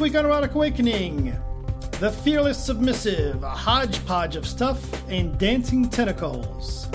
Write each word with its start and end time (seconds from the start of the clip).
week 0.00 0.14
on 0.16 0.24
Erotic 0.24 0.54
Awakening 0.54 1.36
The 1.98 2.10
Fearless 2.10 2.62
Submissive, 2.62 3.42
a 3.42 3.50
hodgepodge 3.50 4.36
of 4.36 4.46
stuff 4.46 4.80
and 5.08 5.36
dancing 5.38 5.88
tentacles. 5.88 6.86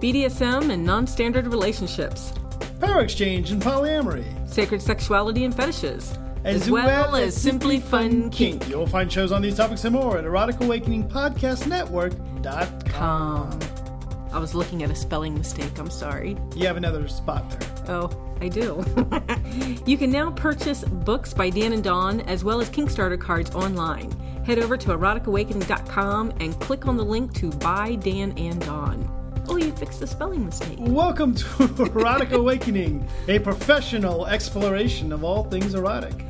BDSM 0.00 0.70
and 0.70 0.84
non 0.84 1.06
standard 1.06 1.46
relationships, 1.48 2.32
Power 2.80 3.00
exchange 3.02 3.50
and 3.50 3.60
polyamory. 3.60 4.24
sacred 4.48 4.80
sexuality 4.80 5.44
and 5.44 5.54
fetishes, 5.54 6.16
as, 6.44 6.70
well, 6.70 7.16
as 7.16 7.36
simply 7.36 7.80
fun 7.80 8.30
kink. 8.30 8.68
You'll 8.68 8.86
find 8.86 9.12
shows 9.12 9.32
on 9.32 9.42
these 9.42 9.56
topics 9.56 9.84
and 9.84 9.94
more 9.94 10.16
at 10.18 10.24
Erotic 10.24 10.60
Awakening 10.60 11.08
eroticawakeningpodcastnetwork.com. 11.08 13.02
Um, 13.52 13.58
I 14.32 14.38
was 14.38 14.54
looking 14.54 14.82
at 14.82 14.90
a 14.90 14.94
spelling 14.94 15.34
mistake. 15.34 15.78
I'm 15.78 15.90
sorry. 15.90 16.36
You 16.54 16.66
have 16.66 16.76
another 16.76 17.08
spot 17.08 17.50
there. 17.50 17.68
Oh, 17.96 18.10
I 18.40 18.48
do. 18.48 18.84
you 19.86 19.96
can 19.98 20.10
now 20.10 20.30
purchase 20.30 20.84
books 20.84 21.34
by 21.34 21.50
Dan 21.50 21.72
and 21.72 21.82
Dawn 21.82 22.20
as 22.22 22.44
well 22.44 22.60
as 22.60 22.70
Kickstarter 22.70 23.20
cards 23.20 23.54
online. 23.54 24.10
Head 24.44 24.58
over 24.58 24.76
to 24.76 24.88
eroticawakening.com 24.90 26.34
and 26.40 26.58
click 26.60 26.86
on 26.86 26.96
the 26.96 27.04
link 27.04 27.34
to 27.34 27.50
buy 27.50 27.96
Dan 27.96 28.32
and 28.38 28.60
Dawn. 28.64 29.18
Oh, 29.48 29.56
you 29.56 29.72
fixed 29.72 30.00
the 30.00 30.06
spelling 30.06 30.44
mistake. 30.44 30.78
Welcome 30.80 31.34
to 31.34 31.64
Erotic 31.84 32.32
Awakening, 32.32 33.08
a 33.28 33.38
professional 33.38 34.26
exploration 34.26 35.12
of 35.12 35.24
all 35.24 35.44
things 35.44 35.74
erotic. 35.74 36.24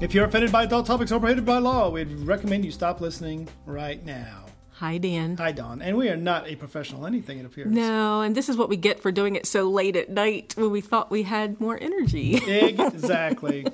If 0.00 0.14
you're 0.14 0.24
offended 0.24 0.50
by 0.50 0.64
adult 0.64 0.86
topics 0.86 1.12
or 1.12 1.20
prohibited 1.20 1.46
by 1.46 1.58
law, 1.58 1.90
we'd 1.90 2.10
recommend 2.20 2.64
you 2.64 2.72
stop 2.72 3.00
listening 3.00 3.48
right 3.66 4.04
now. 4.04 4.43
Hi, 4.78 4.98
Dan. 4.98 5.36
Hi, 5.36 5.52
Dawn. 5.52 5.80
And 5.80 5.96
we 5.96 6.08
are 6.08 6.16
not 6.16 6.48
a 6.48 6.56
professional 6.56 7.06
anything, 7.06 7.38
it 7.38 7.46
appears. 7.46 7.72
No, 7.72 8.22
and 8.22 8.34
this 8.34 8.48
is 8.48 8.56
what 8.56 8.68
we 8.68 8.76
get 8.76 9.00
for 9.00 9.12
doing 9.12 9.36
it 9.36 9.46
so 9.46 9.70
late 9.70 9.94
at 9.94 10.10
night 10.10 10.54
when 10.56 10.72
we 10.72 10.80
thought 10.80 11.12
we 11.12 11.22
had 11.22 11.60
more 11.60 11.78
energy. 11.80 12.40
Exactly. 12.44 13.66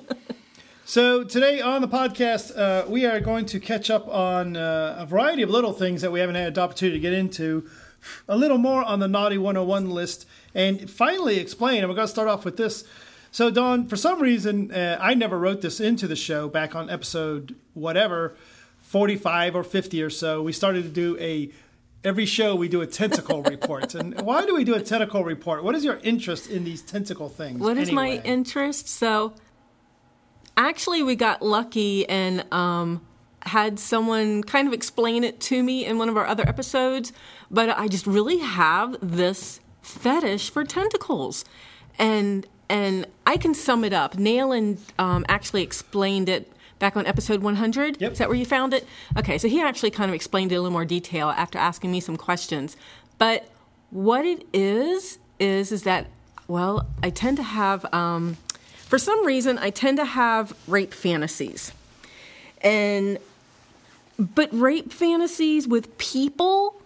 so 0.85 1.23
today 1.23 1.59
on 1.59 1.81
the 1.81 1.87
podcast, 1.87 2.55
uh, 2.55 2.87
we 2.87 3.05
are 3.05 3.19
going 3.19 3.47
to 3.47 3.59
catch 3.59 3.89
up 3.89 4.07
on 4.09 4.55
uh, 4.55 4.95
a 4.99 5.05
variety 5.07 5.41
of 5.41 5.49
little 5.49 5.73
things 5.73 6.01
that 6.01 6.11
we 6.11 6.19
haven't 6.19 6.35
had 6.35 6.53
the 6.53 6.61
opportunity 6.61 6.97
to 6.97 7.01
get 7.01 7.13
into. 7.13 7.67
A 8.27 8.37
little 8.37 8.57
more 8.59 8.83
on 8.83 8.99
the 8.99 9.07
Naughty 9.07 9.39
101 9.39 9.89
list, 9.89 10.27
and 10.53 10.87
finally 10.89 11.37
explain. 11.39 11.79
And 11.79 11.89
we're 11.89 11.95
going 11.95 12.07
to 12.07 12.11
start 12.11 12.27
off 12.27 12.45
with 12.45 12.57
this. 12.57 12.83
So, 13.31 13.49
Dawn, 13.49 13.87
for 13.87 13.95
some 13.95 14.21
reason, 14.21 14.71
uh, 14.71 14.97
I 15.01 15.13
never 15.13 15.39
wrote 15.39 15.61
this 15.61 15.79
into 15.79 16.07
the 16.07 16.15
show 16.15 16.47
back 16.49 16.75
on 16.75 16.89
episode 16.89 17.55
whatever, 17.73 18.35
45 18.91 19.55
or 19.55 19.63
50 19.63 20.03
or 20.03 20.09
so. 20.09 20.41
We 20.41 20.51
started 20.51 20.83
to 20.83 20.89
do 20.89 21.17
a 21.17 21.49
every 22.03 22.25
show 22.25 22.55
we 22.55 22.67
do 22.67 22.81
a 22.81 22.87
tentacle 22.87 23.41
report. 23.55 23.95
And 23.95 24.19
why 24.21 24.45
do 24.45 24.53
we 24.53 24.65
do 24.65 24.75
a 24.75 24.81
tentacle 24.81 25.23
report? 25.23 25.63
What 25.63 25.75
is 25.75 25.85
your 25.85 25.99
interest 26.03 26.49
in 26.49 26.65
these 26.65 26.81
tentacle 26.81 27.29
things? 27.29 27.61
What 27.61 27.77
is 27.77 27.89
my 27.89 28.21
interest? 28.25 28.89
So, 28.89 29.33
actually, 30.57 31.03
we 31.03 31.15
got 31.15 31.41
lucky 31.41 32.07
and 32.09 32.45
um, 32.53 32.99
had 33.43 33.79
someone 33.79 34.43
kind 34.43 34.67
of 34.67 34.73
explain 34.73 35.23
it 35.23 35.39
to 35.41 35.63
me 35.63 35.85
in 35.85 35.97
one 35.97 36.09
of 36.09 36.17
our 36.17 36.27
other 36.27 36.45
episodes. 36.45 37.13
But 37.49 37.69
I 37.69 37.87
just 37.87 38.05
really 38.05 38.39
have 38.39 38.97
this 39.01 39.61
fetish 39.81 40.49
for 40.49 40.65
tentacles, 40.65 41.45
and 41.97 42.45
and 42.67 43.07
I 43.25 43.37
can 43.37 43.53
sum 43.53 43.85
it 43.85 43.93
up. 43.93 44.17
Nayland 44.17 44.79
um, 44.99 45.25
actually 45.29 45.63
explained 45.63 46.27
it. 46.27 46.51
Back 46.81 46.97
on 46.97 47.05
episode 47.05 47.43
100? 47.43 48.01
Yep. 48.01 48.11
Is 48.11 48.17
that 48.17 48.27
where 48.27 48.35
you 48.35 48.43
found 48.43 48.73
it? 48.73 48.87
Okay, 49.15 49.37
so 49.37 49.47
he 49.47 49.61
actually 49.61 49.91
kind 49.91 50.09
of 50.09 50.15
explained 50.15 50.51
it 50.51 50.55
in 50.55 50.59
a 50.59 50.61
little 50.63 50.73
more 50.73 50.83
detail 50.83 51.29
after 51.29 51.59
asking 51.59 51.91
me 51.91 51.99
some 51.99 52.17
questions. 52.17 52.75
But 53.19 53.47
what 53.91 54.25
it 54.25 54.47
is, 54.51 55.19
is, 55.39 55.71
is 55.71 55.83
that, 55.83 56.07
well, 56.47 56.87
I 57.03 57.11
tend 57.11 57.37
to 57.37 57.43
have, 57.43 57.85
um, 57.93 58.37
for 58.87 58.97
some 58.97 59.23
reason, 59.27 59.59
I 59.59 59.69
tend 59.69 59.97
to 59.97 60.05
have 60.05 60.55
rape 60.67 60.91
fantasies. 60.91 61.71
And, 62.63 63.19
but 64.17 64.49
rape 64.51 64.91
fantasies 64.91 65.67
with 65.67 65.95
people 65.99 66.80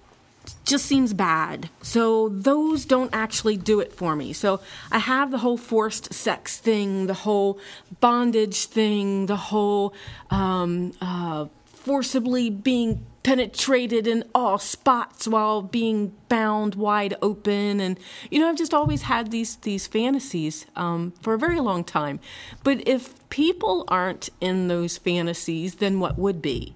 just 0.66 0.86
seems 0.86 1.14
bad. 1.14 1.70
So 1.82 2.30
those 2.30 2.86
don't 2.86 3.14
actually 3.14 3.58
do 3.58 3.80
it 3.80 3.94
for 3.94 4.16
me. 4.16 4.34
So 4.34 4.62
I 4.92 5.00
have 5.00 5.32
the 5.32 5.38
whole 5.38 5.58
forced 5.58 6.14
sex 6.14 6.58
thing, 6.58 7.08
the 7.08 7.14
whole 7.14 7.60
bondage 8.00 8.66
thing, 8.66 9.28
the 9.28 9.36
whole 9.36 9.94
um, 10.30 10.94
uh, 11.02 11.46
forcibly 11.66 12.50
being 12.50 13.06
penetrated 13.22 14.06
in 14.06 14.24
all 14.36 14.60
spots 14.60 15.28
while 15.28 15.62
being 15.62 16.14
bound 16.30 16.76
wide 16.76 17.16
open 17.24 17.80
and 17.80 18.00
you 18.30 18.38
know 18.38 18.48
i've 18.48 18.56
just 18.56 18.72
always 18.72 19.02
had 19.02 19.32
these 19.32 19.56
these 19.58 19.88
fantasies 19.88 20.68
um, 20.76 21.12
for 21.22 21.34
a 21.34 21.38
very 21.40 21.60
long 21.60 21.84
time 21.84 22.20
but 22.64 22.88
if 22.88 23.28
people 23.30 23.84
aren't 23.88 24.30
in 24.42 24.68
those 24.68 25.00
fantasies 25.00 25.76
then 25.76 26.00
what 26.00 26.20
would 26.20 26.40
be 26.40 26.76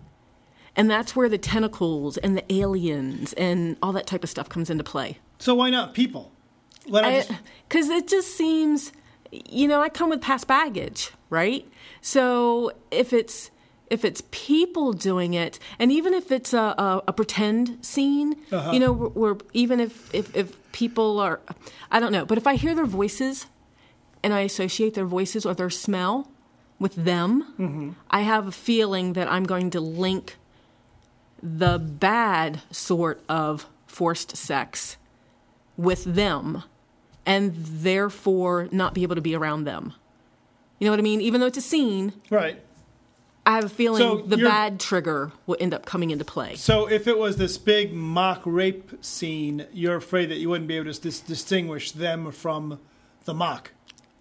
and 0.79 0.90
that's 0.90 1.16
where 1.16 1.29
the 1.29 1.38
tentacles 1.38 2.17
and 2.17 2.35
the 2.38 2.45
aliens 2.53 3.34
and 3.34 3.75
all 3.84 3.91
that 3.94 4.07
type 4.07 4.23
of 4.23 4.29
stuff 4.29 4.47
comes 4.50 4.69
into 4.69 4.84
play. 4.84 5.17
So 5.38 5.53
why 5.53 5.69
not 5.69 5.94
people? 5.94 6.31
I 7.06 7.12
just, 7.17 7.31
Because 7.67 7.90
it 7.90 8.07
just 8.07 8.29
seems, 8.35 8.91
you 9.31 9.68
know, 9.68 9.81
I 9.81 9.89
come 9.89 10.09
with 10.09 10.22
past 10.22 10.47
baggage, 10.47 11.12
right? 11.29 11.63
So 12.01 12.72
if 12.91 13.13
it's 13.13 13.51
if 13.89 14.06
it's 14.06 14.22
people 14.29 14.94
doing 14.94 15.34
it, 15.34 15.57
and 15.79 15.91
even 15.91 16.13
if 16.13 16.31
it's 16.31 16.53
a, 16.53 16.68
a, 16.78 17.03
a 17.07 17.13
pretend 17.13 17.84
scene, 17.84 18.35
Uh-huh. 18.51 18.72
you 18.72 18.79
know, 18.79 18.91
we're, 18.94 19.09
we're 19.22 19.38
even 19.53 19.79
if, 19.79 19.94
if 20.13 20.25
if 20.35 20.47
people 20.72 21.19
are, 21.19 21.39
I 21.91 22.00
don't 22.00 22.12
know, 22.12 22.25
but 22.25 22.38
if 22.38 22.45
I 22.45 22.56
hear 22.56 22.73
their 22.75 22.85
voices 22.85 23.47
and 24.23 24.31
I 24.34 24.41
associate 24.41 24.94
their 24.94 25.06
voices 25.18 25.45
or 25.45 25.53
their 25.56 25.72
smell 25.72 26.16
with 26.79 26.95
them, 27.12 27.95
I 28.12 28.22
have 28.22 28.47
a 28.47 28.51
feeling 28.51 29.13
that 29.13 29.28
I'm 29.31 29.44
going 29.45 29.69
to 29.72 29.81
link 29.81 30.38
the 31.41 31.79
bad 31.79 32.61
sort 32.72 33.22
of 33.29 33.67
forced 33.88 34.35
sex 34.35 34.97
with 35.77 36.03
them 36.03 36.63
and 37.25 37.53
therefore 37.55 38.67
not 38.72 38.94
be 38.94 39.03
able 39.03 39.16
to 39.16 39.22
be 39.22 39.35
around 39.35 39.63
them. 39.63 39.94
You 40.79 40.85
know 40.85 40.91
what 40.91 41.00
I 41.00 41.03
mean? 41.03 41.22
Even 41.22 41.41
though 41.41 41.47
it's 41.47 41.57
a 41.57 41.61
scene, 41.61 42.13
right. 42.29 42.61
I 43.45 43.55
have 43.55 43.66
a 43.66 43.69
feeling 43.69 44.00
So 44.00 44.17
the 44.17 44.38
bad 44.38 44.79
trigger 44.79 45.31
will 45.47 45.57
end 45.59 45.73
up 45.73 45.85
coming 45.85 46.11
into 46.11 46.23
play. 46.23 46.55
So 46.55 46.88
if 46.89 47.07
it 47.07 47.17
was 47.17 47.38
this 47.38 47.57
big 47.57 47.94
mock 47.94 48.41
rape 48.45 49.03
scene, 49.03 49.66
you're 49.73 49.95
afraid 49.95 50.29
that 50.29 50.38
you 50.38 50.50
wouldn't 50.50 50.67
be 50.67 50.75
able 50.75 50.91
to 50.94 51.01
dis- 51.01 51.19
distinguish 51.19 51.91
them 51.91 52.31
from 52.31 52.79
the 53.25 53.33
mock. 53.33 53.71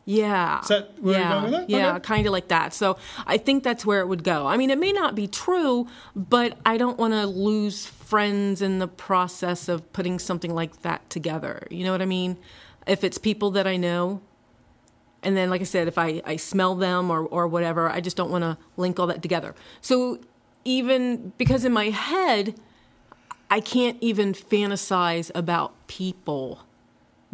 Yeah. 0.08 0.60
Is 0.62 0.68
that 0.68 1.02
where 1.02 1.12
you're 1.12 1.20
yeah. 1.22 1.32
going 1.32 1.44
with 1.44 1.52
that? 1.52 1.70
Yeah, 1.70 1.90
Okay. 1.90 2.00
kind 2.00 2.26
of 2.26 2.32
like 2.32 2.48
that. 2.48 2.72
So 2.72 2.96
I 3.26 3.36
think 3.36 3.62
that's 3.62 3.84
where 3.84 4.00
it 4.00 4.06
would 4.06 4.24
go. 4.24 4.46
I 4.46 4.56
mean, 4.56 4.70
it 4.70 4.78
may 4.78 4.90
not 4.90 5.14
be 5.14 5.26
true, 5.26 5.86
but 6.16 6.56
I 6.64 6.78
don't 6.78 6.98
want 6.98 7.12
to 7.12 7.26
lose 7.26 7.84
friends 7.84 8.62
in 8.62 8.78
the 8.78 8.88
process 8.88 9.68
of 9.68 9.92
putting 9.92 10.18
something 10.18 10.54
like 10.54 10.80
that 10.80 11.10
together. 11.10 11.66
You 11.70 11.84
know 11.84 11.92
what 11.92 12.00
I 12.00 12.06
mean? 12.06 12.38
If 12.86 13.04
it's 13.04 13.18
people 13.18 13.50
that 13.50 13.66
I 13.66 13.76
know, 13.76 14.22
and 15.22 15.36
then, 15.36 15.50
like 15.50 15.60
I 15.60 15.64
said, 15.64 15.88
if 15.88 15.98
I, 15.98 16.22
I 16.24 16.36
smell 16.36 16.74
them 16.74 17.10
or, 17.10 17.26
or 17.26 17.46
whatever, 17.46 17.90
I 17.90 18.00
just 18.00 18.16
don't 18.16 18.30
want 18.30 18.44
to 18.44 18.56
link 18.78 18.98
all 18.98 19.08
that 19.08 19.20
together. 19.20 19.54
So 19.82 20.20
even 20.64 21.34
because 21.36 21.66
in 21.66 21.72
my 21.72 21.90
head, 21.90 22.54
I 23.50 23.60
can't 23.60 23.98
even 24.00 24.32
fantasize 24.32 25.30
about 25.34 25.74
people 25.86 26.60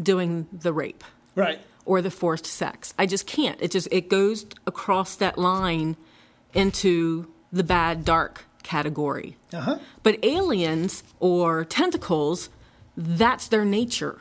doing 0.03 0.49
the 0.53 0.73
rape 0.73 1.05
Right. 1.37 1.61
Or 1.85 2.01
the 2.03 2.11
forced 2.11 2.47
sex. 2.47 2.95
I 2.99 3.07
just 3.07 3.27
can't. 3.27 3.61
It 3.61 3.71
just 3.71 3.89
it 3.91 4.09
goes 4.09 4.47
across 4.67 5.17
that 5.17 5.39
line 5.39 5.97
into 6.53 7.29
the 7.53 7.65
bad 7.65 8.05
dark 8.05 8.45
category. 8.63 9.37
Uh-huh. 9.53 9.79
But 10.03 10.25
aliens 10.25 11.05
or 11.21 11.65
tentacles, 11.65 12.49
that's 12.97 13.49
their 13.49 13.65
nature. 13.65 14.21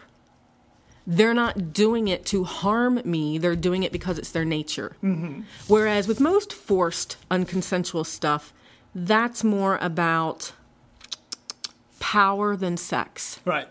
They're 1.05 1.33
not 1.33 1.73
doing 1.73 2.07
it 2.07 2.25
to 2.27 2.43
harm 2.43 3.01
me, 3.03 3.37
they're 3.37 3.55
doing 3.55 3.83
it 3.83 3.91
because 3.91 4.17
it's 4.17 4.31
their 4.31 4.45
nature. 4.45 4.95
Whereas 5.67 6.07
with 6.07 6.19
most 6.19 6.53
forced, 6.53 7.17
unconsensual 7.29 8.05
stuff, 8.05 8.53
that's 8.95 9.43
more 9.43 9.77
about 9.81 10.53
power 11.99 12.55
than 12.55 12.77
sex. 12.77 13.39
Right. 13.43 13.67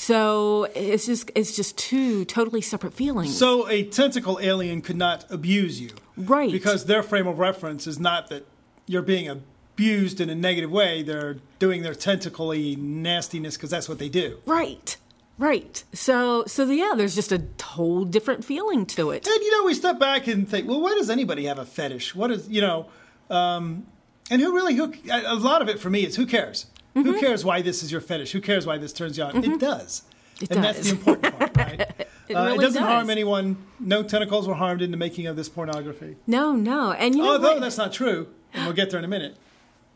So 0.00 0.68
it's 0.76 1.06
just 1.06 1.32
it's 1.34 1.56
just 1.56 1.76
two 1.76 2.24
totally 2.24 2.60
separate 2.60 2.94
feelings. 2.94 3.36
So 3.36 3.68
a 3.68 3.82
tentacle 3.82 4.38
alien 4.40 4.80
could 4.80 4.96
not 4.96 5.24
abuse 5.28 5.80
you. 5.80 5.90
Right. 6.16 6.52
Because 6.52 6.86
their 6.86 7.02
frame 7.02 7.26
of 7.26 7.40
reference 7.40 7.88
is 7.88 7.98
not 7.98 8.28
that 8.28 8.46
you're 8.86 9.02
being 9.02 9.28
abused 9.28 10.20
in 10.20 10.30
a 10.30 10.36
negative 10.36 10.70
way. 10.70 11.02
They're 11.02 11.38
doing 11.58 11.82
their 11.82 11.96
tentacly 11.96 12.76
nastiness 12.76 13.56
because 13.56 13.70
that's 13.70 13.88
what 13.88 13.98
they 13.98 14.08
do. 14.08 14.38
right. 14.46 14.96
Right. 15.36 15.82
So 15.92 16.44
so 16.46 16.64
yeah, 16.70 16.94
there's 16.96 17.16
just 17.16 17.32
a 17.32 17.42
whole 17.60 18.04
different 18.04 18.44
feeling 18.44 18.86
to 18.86 19.10
it. 19.10 19.26
And 19.26 19.42
you 19.42 19.50
know, 19.50 19.64
we 19.64 19.74
step 19.74 19.98
back 19.98 20.28
and 20.28 20.48
think, 20.48 20.68
well, 20.68 20.80
why 20.80 20.94
does 20.94 21.10
anybody 21.10 21.46
have 21.46 21.58
a 21.58 21.66
fetish? 21.66 22.14
What 22.14 22.30
is, 22.30 22.48
you 22.48 22.60
know, 22.60 22.86
um, 23.30 23.86
and 24.30 24.40
who 24.40 24.54
really, 24.54 24.74
who, 24.74 24.94
a 25.10 25.34
lot 25.34 25.60
of 25.60 25.68
it 25.68 25.80
for 25.80 25.90
me 25.90 26.06
is 26.06 26.14
who 26.14 26.26
cares? 26.26 26.66
Mm-hmm. 26.96 27.02
Who 27.02 27.20
cares 27.20 27.44
why 27.44 27.62
this 27.62 27.82
is 27.82 27.92
your 27.92 28.00
fetish? 28.00 28.32
Who 28.32 28.40
cares 28.40 28.66
why 28.66 28.78
this 28.78 28.92
turns 28.92 29.16
you 29.18 29.24
on? 29.24 29.44
It 29.44 29.60
does. 29.60 30.02
It 30.40 30.50
and 30.50 30.62
that's 30.64 30.80
the 30.90 30.90
important 30.96 31.38
part, 31.38 31.56
right? 31.56 31.80
It 32.28 32.34
Uh, 32.34 32.44
really 32.44 32.54
it 32.56 32.60
doesn't 32.60 32.82
does. 32.82 32.90
harm 32.90 33.10
anyone. 33.10 33.56
No 33.80 34.02
tentacles 34.02 34.46
were 34.48 34.54
harmed 34.54 34.82
in 34.82 34.90
the 34.90 34.96
making 34.96 35.26
of 35.26 35.36
this 35.36 35.48
pornography. 35.48 36.16
No, 36.26 36.52
no. 36.54 36.92
And 36.92 37.14
you 37.14 37.22
know 37.22 37.32
Although 37.32 37.52
what? 37.54 37.60
that's 37.60 37.76
not 37.78 37.92
true, 37.92 38.28
and 38.54 38.64
we'll 38.64 38.74
get 38.74 38.90
there 38.90 38.98
in 38.98 39.04
a 39.04 39.08
minute. 39.08 39.36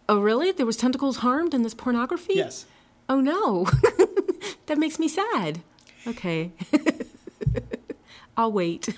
Oh, 0.09 0.21
really? 0.21 0.51
There 0.53 0.67
was 0.67 0.77
tentacles 0.77 1.19
harmed 1.19 1.55
in 1.55 1.63
this 1.63 1.75
pornography? 1.75 2.35
Yes. 2.35 2.67
Oh 3.09 3.21
no. 3.21 3.65
that 4.67 4.79
makes 4.79 4.99
me 4.99 5.09
sad. 5.09 5.63
Okay. 6.07 6.51
I'll 8.37 8.53
wait. 8.53 8.89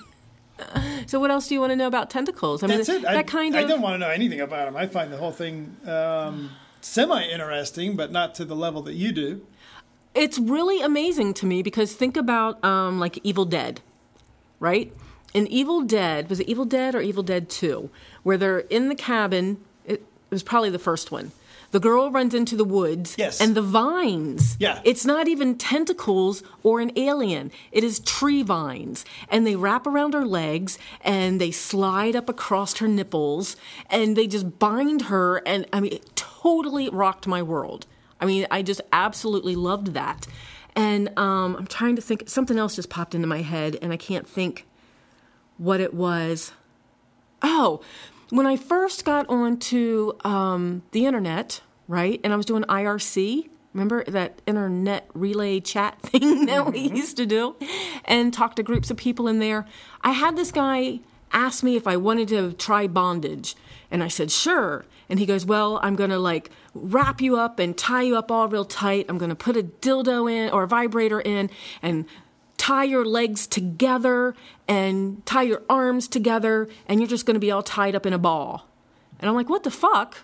So 1.07 1.19
what 1.21 1.31
else 1.31 1.49
do 1.49 1.55
you 1.55 1.61
want 1.61 1.73
to 1.73 1.77
know 1.77 1.89
about 1.89 2.09
tentacles? 2.11 2.63
I 2.63 2.69
mean, 2.69 2.79
That's 2.79 2.89
it. 2.89 3.03
that 3.03 3.17
I, 3.17 3.23
kind 3.23 3.55
of. 3.55 3.65
I 3.65 3.67
don't 3.67 3.81
want 3.83 3.95
to 3.95 3.99
know 3.99 4.09
anything 4.09 4.41
about 4.41 4.67
them. 4.67 4.77
I 4.77 4.87
find 4.87 5.13
the 5.13 5.17
whole 5.17 5.33
thing 5.33 5.77
um, 5.87 6.51
semi 6.85 7.23
interesting, 7.25 7.97
but 7.97 8.13
not 8.13 8.35
to 8.37 8.45
the 8.45 8.57
level 8.57 8.83
that 8.83 8.95
you 8.95 9.13
do. 9.13 9.47
it's 10.15 10.39
really 10.39 10.81
amazing 10.83 11.35
to 11.35 11.47
me 11.47 11.63
because 11.63 11.93
think 11.95 12.17
about 12.17 12.63
um, 12.65 13.01
like 13.01 13.19
Evil 13.25 13.45
Dead, 13.45 13.81
right? 14.61 14.93
In 15.33 15.47
Evil 15.49 15.81
Dead, 15.83 16.29
was 16.31 16.39
it 16.41 16.49
Evil 16.49 16.65
Dead 16.65 16.95
or 16.95 17.01
Evil 17.01 17.25
Dead 17.25 17.49
2? 17.49 17.91
Where 18.23 18.37
they're 18.37 18.61
in 18.61 18.89
the 18.89 18.95
cabin, 18.95 19.59
it, 19.85 19.95
it 19.95 20.05
was 20.31 20.45
probably 20.45 20.71
the 20.71 20.79
first 20.79 21.11
one. 21.11 21.33
The 21.73 21.81
girl 21.81 22.13
runs 22.13 22.35
into 22.35 22.55
the 22.55 22.65
woods, 22.65 23.17
Yes. 23.19 23.41
and 23.41 23.57
the 23.57 23.63
vines. 23.63 24.57
Yeah. 24.61 24.81
It's 24.85 25.05
not 25.05 25.27
even 25.27 25.59
tentacles 25.59 26.45
or 26.63 26.79
an 26.81 26.93
alien. 26.95 27.51
It 27.73 27.83
is 27.83 27.99
tree 27.99 28.45
vines. 28.45 29.05
And 29.29 29.45
they 29.45 29.57
wrap 29.57 29.85
around 29.85 30.15
her 30.15 30.25
legs 30.25 30.79
and 31.01 31.41
they 31.41 31.51
slide 31.51 32.15
up 32.15 32.29
across 32.29 32.79
her 32.79 32.87
nipples 32.87 33.57
and 33.91 34.17
they 34.17 34.29
just 34.29 34.61
bind 34.61 35.03
her. 35.07 35.39
And 35.45 35.67
I 35.73 35.81
mean, 35.81 35.99
totally 36.45 36.91
rocked 36.91 37.27
my 37.27 37.43
world. 37.43 37.87
I 38.21 38.27
mean, 38.27 38.47
I 38.51 38.63
just 38.63 38.83
absolutely 38.93 39.57
loved 39.57 39.95
that. 39.95 40.27
And 40.77 41.17
um, 41.19 41.57
I'm 41.57 41.67
trying 41.67 41.97
to 41.97 42.03
think, 42.03 42.29
something 42.29 42.59
else 42.59 42.77
just 42.77 42.91
popped 42.91 43.15
into 43.15 43.27
my 43.27 43.43
head 43.43 43.79
and 43.81 43.93
I 43.93 43.97
can't 43.97 44.29
think 44.29 44.67
what 45.57 45.81
it 45.81 45.95
was. 45.95 46.53
Oh, 47.43 47.81
when 48.31 48.47
I 48.47 48.57
first 48.57 49.05
got 49.05 49.29
onto 49.29 50.13
um, 50.25 50.83
the 50.91 51.07
internet, 51.07 51.61
right, 51.89 52.21
and 52.25 52.33
I 52.33 52.37
was 52.37 52.47
doing 52.47 52.65
IRC, 52.65 53.49
remember 53.73 54.05
that 54.05 54.41
internet 54.47 55.09
relay 55.15 55.61
chat 55.61 56.01
thing 56.03 56.47
that 56.47 56.73
we 56.73 56.91
used 56.91 57.17
to 57.19 57.27
do, 57.27 57.57
and 58.05 58.35
talk 58.35 58.57
to 58.57 58.63
groups 58.63 58.91
of 58.91 58.97
people 58.97 59.29
in 59.29 59.39
there. 59.39 59.67
I 60.03 60.13
had 60.13 60.37
this 60.37 60.51
guy 60.51 61.01
ask 61.33 61.63
me 61.63 61.77
if 61.77 61.87
I 61.87 61.97
wanted 61.97 62.29
to 62.29 62.53
try 62.55 62.87
bondage, 62.87 63.55
and 63.91 64.03
I 64.03 64.09
said 64.09 64.31
sure. 64.31 64.85
And 65.09 65.19
he 65.19 65.27
goes, 65.27 65.45
Well, 65.45 65.81
I'm 65.83 65.97
gonna 65.97 66.19
like 66.19 66.51
wrap 66.75 67.21
you 67.21 67.37
up 67.37 67.59
and 67.59 67.77
tie 67.77 68.03
you 68.03 68.17
up 68.17 68.31
all 68.31 68.49
real 68.49 68.65
tight. 68.65 69.07
I'm 69.09 69.19
gonna 69.19 69.35
put 69.35 69.57
a 69.57 69.63
dildo 69.63 70.31
in 70.31 70.51
or 70.51 70.65
a 70.65 70.69
vibrator 70.69 71.21
in 71.21 71.51
and 71.83 72.07
tie 72.57 72.85
your 72.85 73.05
legs 73.05 73.47
together 73.47 74.35
and 74.67 75.25
tie 75.27 75.43
your 75.43 75.63
arms 75.69 76.09
together, 76.09 76.69
and 76.87 77.01
you're 77.01 77.09
just 77.09 77.27
going 77.27 77.35
to 77.35 77.41
be 77.41 77.51
all 77.51 77.63
tied 77.63 77.95
up 77.95 78.07
in 78.07 78.13
a 78.13 78.19
ball. 78.19 78.69
And 79.19 79.29
I'm 79.29 79.35
like, 79.35 79.49
what 79.49 79.65
the 79.65 79.71
fuck? 79.71 80.19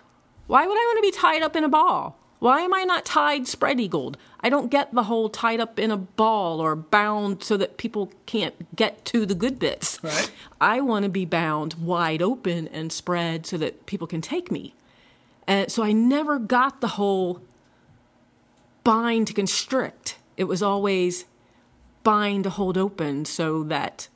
Why 0.47 0.65
would 0.65 0.73
I 0.73 0.85
want 0.93 0.97
to 0.97 1.11
be 1.11 1.11
tied 1.11 1.43
up 1.43 1.55
in 1.55 1.63
a 1.63 1.69
ball? 1.69 2.17
Why 2.41 2.61
am 2.61 2.73
I 2.73 2.85
not 2.85 3.05
tied 3.05 3.47
spread 3.47 3.79
eagled? 3.79 4.17
I 4.39 4.49
don't 4.49 4.71
get 4.71 4.91
the 4.91 5.03
whole 5.03 5.29
tied 5.29 5.59
up 5.59 5.77
in 5.77 5.91
a 5.91 5.97
ball 5.97 6.59
or 6.59 6.75
bound 6.75 7.43
so 7.43 7.55
that 7.55 7.77
people 7.77 8.11
can't 8.25 8.75
get 8.75 9.05
to 9.05 9.27
the 9.27 9.35
good 9.35 9.59
bits. 9.59 9.99
Right. 10.01 10.31
I 10.59 10.81
want 10.81 11.03
to 11.03 11.09
be 11.09 11.23
bound 11.23 11.75
wide 11.75 12.23
open 12.23 12.67
and 12.69 12.91
spread 12.91 13.45
so 13.45 13.59
that 13.59 13.85
people 13.85 14.07
can 14.07 14.21
take 14.21 14.49
me. 14.49 14.73
And 15.45 15.71
so 15.71 15.83
I 15.83 15.91
never 15.91 16.39
got 16.39 16.81
the 16.81 16.87
whole 16.87 17.43
bind 18.83 19.27
to 19.27 19.33
constrict. 19.33 20.17
It 20.35 20.45
was 20.45 20.63
always 20.63 21.25
bind 22.01 22.45
to 22.45 22.49
hold 22.49 22.75
open 22.75 23.25
so 23.25 23.61
that 23.65 24.07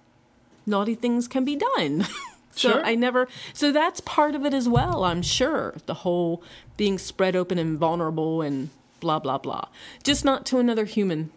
naughty 0.66 0.96
things 0.96 1.28
can 1.28 1.46
be 1.46 1.58
done. 1.58 2.08
so 2.56 2.72
Sure. 2.72 2.86
I 2.86 2.96
never 2.96 3.28
so 3.54 3.72
that's 3.72 4.00
part 4.02 4.34
of 4.36 4.46
it 4.46 4.54
as 4.54 4.68
well, 4.68 5.04
I'm 5.04 5.22
sure. 5.22 5.76
The 5.86 5.94
whole 5.96 6.42
being 6.78 6.98
spread 6.98 7.36
open 7.36 7.58
and 7.58 7.78
vulnerable 7.78 8.42
and 8.42 8.70
blah 9.00 9.20
blah 9.20 9.38
blah. 9.38 9.66
Just 10.04 10.26
not 10.26 10.46
to 10.48 10.58
another 10.60 10.86
human. 10.86 11.32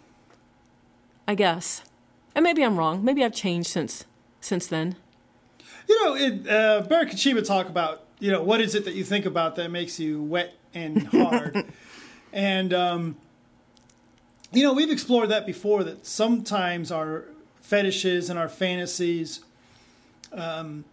I 1.26 1.35
guess. 1.35 1.82
And 2.35 2.43
maybe 2.43 2.65
I'm 2.65 2.76
wrong. 2.79 3.05
Maybe 3.05 3.25
I've 3.25 3.35
changed 3.35 3.69
since 3.69 4.05
since 4.41 4.67
then. 4.67 4.97
You 5.88 6.05
know, 6.05 6.15
it, 6.17 6.49
uh, 6.49 6.82
Barry 6.82 7.11
Sheba 7.11 7.43
talk 7.43 7.69
about, 7.69 8.05
you 8.19 8.31
know, 8.31 8.43
what 8.43 8.61
is 8.61 8.75
it 8.75 8.85
that 8.85 8.94
you 8.94 9.05
think 9.05 9.25
about 9.25 9.56
that 9.56 9.71
makes 9.71 9.99
you 9.99 10.23
wet 10.23 10.55
and 10.75 11.06
hard? 11.09 11.64
and, 12.32 12.75
um, 12.75 13.17
you 14.53 14.62
know, 14.62 14.75
we've 14.75 14.91
explored 14.91 15.31
that 15.31 15.47
before 15.47 15.82
that 15.85 16.06
sometimes 16.06 16.93
our 16.93 17.25
fetishes 17.62 18.29
and 18.29 18.38
our 18.38 18.49
fantasies, 18.49 19.41
um, 20.32 20.85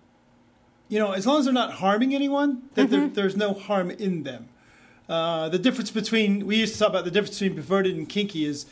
you 0.89 0.99
know, 0.99 1.11
as 1.13 1.25
long 1.25 1.39
as 1.39 1.45
they're 1.45 1.53
not 1.53 1.73
harming 1.73 2.13
anyone, 2.15 2.63
that 2.75 2.89
there, 2.89 3.07
there's 3.07 3.35
no 3.35 3.53
harm 3.53 3.89
in 3.91 4.23
them. 4.23 4.47
Uh, 5.09 5.49
the 5.49 5.59
difference 5.59 5.91
between, 5.91 6.45
we 6.45 6.57
used 6.57 6.73
to 6.73 6.79
talk 6.79 6.89
about 6.89 7.05
the 7.05 7.11
difference 7.11 7.39
between 7.39 7.55
perverted 7.55 7.95
and 7.95 8.09
kinky 8.09 8.45
is 8.45 8.65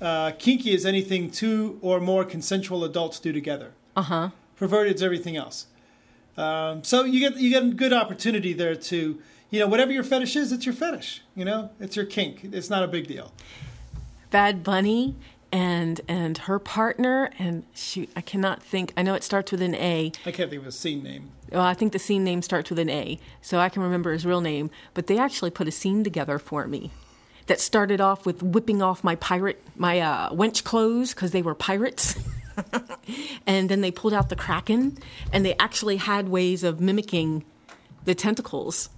uh, 0.00 0.32
kinky 0.38 0.72
is 0.72 0.84
anything 0.84 1.30
two 1.30 1.78
or 1.80 2.00
more 2.00 2.24
consensual 2.24 2.84
adults 2.84 3.18
do 3.18 3.32
together 3.32 3.72
Uh-huh. 3.96 4.30
perverted 4.56 4.96
is 4.96 5.02
everything 5.02 5.36
else. 5.36 5.66
Um, 6.36 6.84
so 6.84 7.04
you 7.04 7.18
get 7.20 7.38
you 7.38 7.48
get 7.50 7.62
a 7.62 7.68
good 7.68 7.92
opportunity 7.94 8.52
there 8.52 8.74
to 8.76 9.18
you 9.48 9.58
know 9.60 9.66
whatever 9.66 9.92
your 9.92 10.02
fetish 10.04 10.36
is, 10.36 10.52
it's 10.52 10.66
your 10.66 10.74
fetish. 10.74 11.22
You 11.34 11.44
know, 11.46 11.70
it's 11.80 11.96
your 11.96 12.04
kink. 12.04 12.40
It's 12.52 12.68
not 12.68 12.82
a 12.82 12.88
big 12.88 13.06
deal. 13.06 13.32
Bad 14.30 14.62
Bunny 14.62 15.14
and 15.52 16.00
and 16.08 16.38
her 16.38 16.58
partner 16.58 17.30
and 17.38 17.64
shoot, 17.74 18.10
I 18.16 18.20
cannot 18.20 18.62
think. 18.62 18.92
I 18.96 19.02
know 19.02 19.14
it 19.14 19.24
starts 19.24 19.52
with 19.52 19.62
an 19.62 19.74
A. 19.74 20.12
I 20.24 20.32
can't 20.32 20.50
think 20.50 20.62
of 20.62 20.66
a 20.66 20.72
scene 20.72 21.02
name. 21.02 21.30
Well, 21.50 21.62
I 21.62 21.74
think 21.74 21.92
the 21.92 21.98
scene 21.98 22.24
name 22.24 22.42
starts 22.42 22.70
with 22.70 22.78
an 22.78 22.90
A, 22.90 23.18
so 23.40 23.58
I 23.58 23.68
can 23.68 23.82
remember 23.82 24.12
his 24.12 24.26
real 24.26 24.40
name. 24.40 24.70
But 24.94 25.06
they 25.06 25.18
actually 25.18 25.50
put 25.50 25.68
a 25.68 25.72
scene 25.72 26.04
together 26.04 26.38
for 26.38 26.66
me 26.66 26.90
that 27.46 27.60
started 27.60 28.00
off 28.00 28.26
with 28.26 28.42
whipping 28.42 28.82
off 28.82 29.04
my 29.04 29.14
pirate, 29.16 29.62
my 29.76 30.00
uh, 30.00 30.30
wench 30.30 30.64
clothes 30.64 31.14
because 31.14 31.30
they 31.30 31.42
were 31.42 31.54
pirates. 31.54 32.16
and 33.46 33.68
then 33.68 33.80
they 33.80 33.90
pulled 33.90 34.14
out 34.14 34.28
the 34.28 34.36
kraken, 34.36 34.98
and 35.32 35.44
they 35.44 35.54
actually 35.58 35.96
had 35.96 36.28
ways 36.28 36.64
of 36.64 36.80
mimicking 36.80 37.44
the 38.04 38.14
tentacles. 38.14 38.88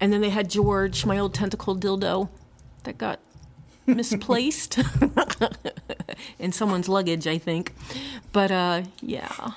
And 0.00 0.12
then 0.12 0.20
they 0.20 0.30
had 0.30 0.48
George, 0.48 1.04
my 1.04 1.18
old 1.18 1.34
tentacle 1.34 1.76
dildo, 1.76 2.28
that 2.84 2.98
got 2.98 3.20
misplaced 3.88 4.78
in 6.38 6.52
someone's 6.52 6.88
luggage, 6.88 7.26
I 7.26 7.38
think. 7.38 7.72
But 8.32 8.50
uh, 8.50 8.82
yeah, 9.00 9.50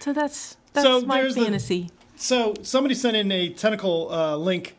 so 0.00 0.12
that's 0.12 0.56
that's 0.72 0.86
So 0.86 1.02
my 1.02 1.20
there's 1.22 1.34
the- 1.34 1.88
So 2.16 2.54
somebody 2.62 2.94
sent 2.94 3.16
in 3.16 3.30
a 3.32 3.48
tentacle 3.50 4.10
uh, 4.12 4.36
link 4.36 4.76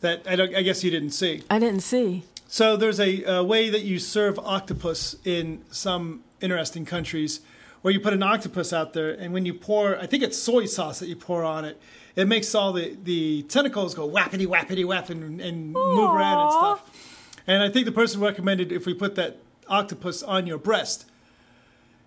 that 0.00 0.22
I, 0.26 0.36
don't, 0.36 0.54
I 0.54 0.62
guess 0.62 0.82
you 0.82 0.90
didn't 0.90 1.10
see. 1.10 1.42
I 1.50 1.58
didn't 1.58 1.80
see. 1.82 2.24
So 2.48 2.76
there's 2.76 3.00
a, 3.00 3.24
uh 3.24 3.42
way 3.42 3.70
that 3.70 3.82
you 3.82 3.98
serve 3.98 4.38
octopus 4.38 5.16
in 5.24 5.62
some 5.70 6.22
interesting 6.40 6.84
countries, 6.84 7.40
where 7.82 7.92
you 7.92 8.00
put 8.00 8.12
an 8.12 8.22
octopus 8.22 8.72
out 8.72 8.92
there, 8.92 9.10
and 9.10 9.32
when 9.32 9.44
you 9.46 9.52
pour, 9.54 9.98
I 9.98 10.06
think 10.06 10.22
it's 10.22 10.38
soy 10.38 10.66
sauce 10.66 10.98
that 11.00 11.08
you 11.08 11.16
pour 11.16 11.44
on 11.44 11.64
it, 11.64 11.80
it 12.14 12.26
makes 12.26 12.54
all 12.54 12.72
the, 12.72 12.96
the 13.02 13.42
tentacles 13.42 13.94
go 13.94 14.08
whappity 14.08 14.46
whappity 14.46 14.84
whap 14.84 15.10
and, 15.10 15.40
and 15.40 15.72
move 15.72 16.10
around 16.10 16.38
and 16.44 16.52
stuff. 16.52 17.15
And 17.46 17.62
I 17.62 17.68
think 17.68 17.86
the 17.86 17.92
person 17.92 18.20
recommended 18.20 18.72
if 18.72 18.86
we 18.86 18.94
put 18.94 19.14
that 19.16 19.38
octopus 19.68 20.22
on 20.22 20.46
your 20.46 20.58
breast, 20.58 21.06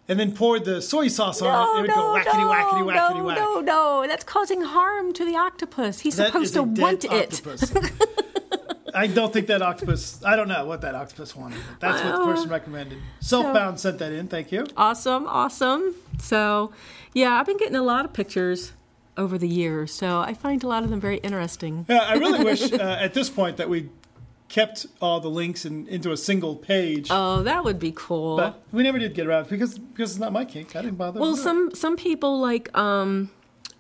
and 0.08 0.20
then 0.20 0.34
poured 0.34 0.66
the 0.66 0.82
soy 0.82 1.08
sauce 1.08 1.42
on 1.42 1.76
it, 1.76 1.80
it 1.80 1.82
would 1.82 1.90
go 1.92 2.14
whackity 2.16 2.50
whackity 2.50 2.84
whackity 2.84 3.18
no, 3.18 3.24
whack. 3.24 3.38
no, 3.38 3.62
no, 3.62 4.06
that's 4.08 4.24
causing 4.24 4.62
harm 4.62 5.14
to 5.14 5.24
the 5.24 5.36
octopus. 5.36 6.00
He's 6.00 6.16
That 6.16 6.28
supposed 6.28 6.56
to 6.56 6.64
want 6.64 7.06
it. 7.06 7.42
I 8.96 9.06
don't 9.06 9.32
think 9.32 9.48
that 9.48 9.62
octopus. 9.62 10.20
I 10.26 10.36
don't 10.36 10.48
know 10.48 10.66
what 10.66 10.82
that 10.82 10.96
octopus 10.96 11.36
wanted. 11.36 11.60
That's 11.80 12.04
what 12.04 12.18
the 12.18 12.26
person 12.26 12.50
recommended. 12.50 12.98
Selfbound 13.22 13.78
sent 13.78 14.00
that 14.00 14.12
in. 14.12 14.28
Thank 14.28 14.52
you. 14.52 14.66
Awesome, 14.76 15.28
awesome. 15.28 15.94
So, 16.20 16.72
yeah, 17.14 17.34
I've 17.34 17.46
been 17.46 17.58
getting 17.58 17.76
a 17.76 17.84
lot 17.84 18.04
of 18.04 18.14
pictures 18.14 18.74
over 19.16 19.38
the 19.38 19.48
years, 19.48 19.94
so 19.94 20.20
I 20.22 20.34
find 20.34 20.64
a 20.64 20.68
lot 20.68 20.84
of 20.84 20.90
them 20.90 21.00
very 21.00 21.18
interesting. 21.18 21.86
Yeah, 21.88 22.00
I 22.00 22.14
really 22.14 22.44
wish 22.52 22.74
uh, 22.74 22.78
at 22.78 23.14
this 23.14 23.30
point 23.30 23.58
that 23.58 23.70
we 23.70 23.90
kept 24.50 24.88
all 25.00 25.20
the 25.20 25.30
links 25.30 25.64
in, 25.66 25.88
into 25.88 26.12
a 26.12 26.18
single 26.18 26.56
page. 26.56 27.08
Oh, 27.10 27.44
that 27.44 27.64
would 27.64 27.80
be 27.80 27.94
cool. 27.96 28.36
but 28.38 28.62
we 28.72 28.84
never 28.84 29.00
did 29.00 29.14
get 29.14 29.28
around 29.28 29.48
because 29.48 29.78
because 29.78 30.12
it's 30.12 30.20
not 30.20 30.34
my 30.34 30.44
kink. 30.44 30.76
I 30.76 30.82
didn't 30.82 30.98
bother. 30.98 31.20
well, 31.20 31.36
do 31.36 31.40
it. 31.40 31.44
some 31.44 31.72
some 31.74 31.96
people 31.96 32.40
like 32.40 32.76
um, 32.78 33.30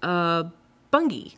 uh, 0.01 0.45
Bungie 0.93 1.35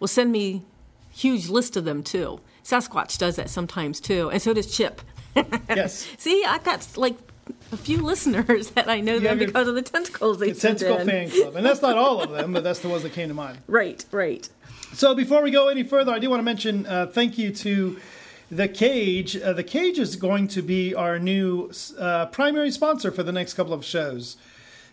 will 0.00 0.08
send 0.08 0.32
me 0.32 0.64
huge 1.10 1.48
list 1.48 1.76
of 1.76 1.84
them 1.84 2.02
too. 2.02 2.40
Sasquatch 2.64 3.18
does 3.18 3.36
that 3.36 3.48
sometimes 3.50 4.00
too, 4.00 4.30
and 4.30 4.42
so 4.42 4.52
does 4.52 4.74
Chip. 4.74 5.00
yes, 5.68 6.08
See, 6.18 6.44
I 6.46 6.58
got 6.58 6.86
like 6.96 7.16
a 7.72 7.76
few 7.76 8.02
listeners 8.02 8.70
that 8.70 8.88
I 8.88 9.00
know 9.00 9.18
them 9.18 9.38
because 9.38 9.66
of 9.66 9.74
the 9.74 9.82
tentacles 9.82 10.38
they 10.38 10.52
the 10.52 10.60
tentacle 10.60 10.98
in. 10.98 11.06
fan 11.08 11.30
club, 11.30 11.56
and 11.56 11.64
that's 11.64 11.80
not 11.80 11.96
all 11.96 12.20
of 12.20 12.30
them, 12.30 12.52
but 12.52 12.62
that's 12.62 12.80
the 12.80 12.88
ones 12.88 13.02
that 13.02 13.12
came 13.12 13.28
to 13.28 13.34
mind. 13.34 13.58
Right, 13.66 14.04
right. 14.12 14.48
So 14.92 15.14
before 15.14 15.42
we 15.42 15.50
go 15.50 15.68
any 15.68 15.82
further, 15.82 16.12
I 16.12 16.18
do 16.18 16.28
want 16.28 16.40
to 16.40 16.44
mention 16.44 16.84
uh, 16.86 17.06
thank 17.06 17.38
you 17.38 17.50
to 17.52 17.98
the 18.52 18.68
Cage. 18.68 19.34
Uh, 19.34 19.54
the 19.54 19.64
Cage 19.64 19.98
is 19.98 20.14
going 20.14 20.46
to 20.48 20.60
be 20.60 20.94
our 20.94 21.18
new 21.18 21.70
uh, 21.98 22.26
primary 22.26 22.70
sponsor 22.70 23.10
for 23.10 23.22
the 23.22 23.32
next 23.32 23.54
couple 23.54 23.72
of 23.72 23.82
shows. 23.82 24.36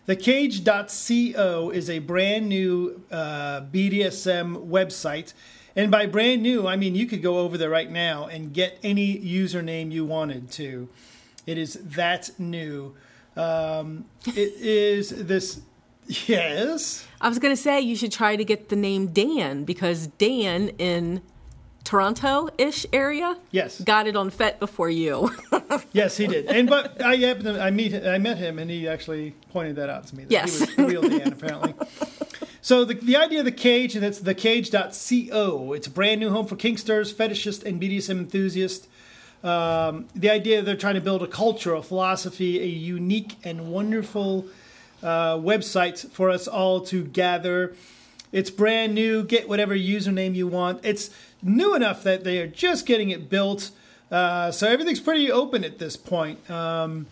TheCage.co 0.08 1.70
is 1.70 1.90
a 1.90 1.98
brand 1.98 2.48
new 2.48 3.02
uh, 3.10 3.60
BDSM 3.60 4.66
website. 4.66 5.34
And 5.76 5.90
by 5.90 6.06
brand 6.06 6.42
new, 6.42 6.66
I 6.66 6.76
mean 6.76 6.94
you 6.94 7.04
could 7.06 7.22
go 7.22 7.38
over 7.40 7.58
there 7.58 7.68
right 7.68 7.90
now 7.90 8.26
and 8.26 8.52
get 8.52 8.78
any 8.82 9.18
username 9.18 9.92
you 9.92 10.06
wanted 10.06 10.50
to. 10.52 10.88
It 11.46 11.58
is 11.58 11.74
that 11.74 12.30
new. 12.38 12.94
Um, 13.36 14.06
it 14.26 14.54
is 14.56 15.10
this. 15.10 15.60
Yes. 16.26 17.06
I 17.20 17.28
was 17.28 17.38
going 17.38 17.54
to 17.54 17.62
say 17.62 17.80
you 17.80 17.94
should 17.94 18.10
try 18.10 18.34
to 18.34 18.44
get 18.44 18.68
the 18.68 18.74
name 18.74 19.08
Dan 19.08 19.62
because 19.62 20.08
Dan 20.08 20.70
in 20.70 21.22
Toronto-ish 21.84 22.86
area, 22.92 23.36
Yes. 23.50 23.80
got 23.80 24.06
it 24.06 24.16
on 24.16 24.30
FET 24.30 24.60
before 24.60 24.90
you. 24.90 25.30
Yes, 25.92 26.16
he 26.16 26.26
did. 26.26 26.46
And 26.46 26.68
but 26.68 27.00
I 27.00 27.14
happened 27.16 27.44
to, 27.44 27.60
I 27.62 27.70
meet 27.70 27.94
I 27.94 28.18
met 28.18 28.38
him 28.38 28.58
and 28.58 28.68
he 28.70 28.88
actually 28.88 29.34
pointed 29.52 29.76
that 29.76 29.88
out 29.88 30.06
to 30.08 30.16
me. 30.16 30.24
That 30.24 30.32
Yes. 30.32 30.58
he 30.58 30.60
was 30.66 30.74
the 30.76 30.84
real 30.86 31.02
Dan 31.02 31.32
apparently. 31.32 31.74
So 32.62 32.84
the, 32.84 32.92
the 32.94 33.16
idea 33.16 33.38
of 33.38 33.46
the 33.46 33.52
cage, 33.52 33.96
and 33.96 34.04
it's 34.04 34.18
thecage.co. 34.18 35.72
It's 35.72 35.86
a 35.86 35.90
brand 35.90 36.20
new 36.20 36.28
home 36.30 36.46
for 36.46 36.56
kinksters, 36.56 37.12
fetishists, 37.14 37.64
and 37.64 37.80
BDSM 37.80 38.18
enthusiasts. 38.18 38.86
Um, 39.42 40.06
the 40.14 40.28
idea 40.28 40.60
they're 40.60 40.76
trying 40.76 40.96
to 40.96 41.00
build 41.00 41.22
a 41.22 41.26
culture, 41.26 41.74
a 41.74 41.82
philosophy, 41.82 42.60
a 42.60 42.66
unique 42.66 43.36
and 43.44 43.72
wonderful 43.72 44.44
uh, 45.02 45.36
website 45.36 46.10
for 46.10 46.28
us 46.28 46.46
all 46.46 46.82
to 46.82 47.02
gather. 47.04 47.74
It's 48.30 48.50
brand 48.50 48.94
new. 48.94 49.22
Get 49.24 49.48
whatever 49.48 49.74
username 49.74 50.34
you 50.34 50.46
want. 50.46 50.80
It's 50.84 51.08
new 51.42 51.74
enough 51.74 52.02
that 52.02 52.24
they 52.24 52.38
are 52.38 52.46
just 52.46 52.86
getting 52.86 53.10
it 53.10 53.28
built. 53.28 53.70
Uh, 54.10 54.50
so 54.50 54.68
everything's 54.68 55.00
pretty 55.00 55.30
open 55.30 55.64
at 55.64 55.78
this 55.78 55.96
point. 55.96 56.50
Um, 56.50 57.06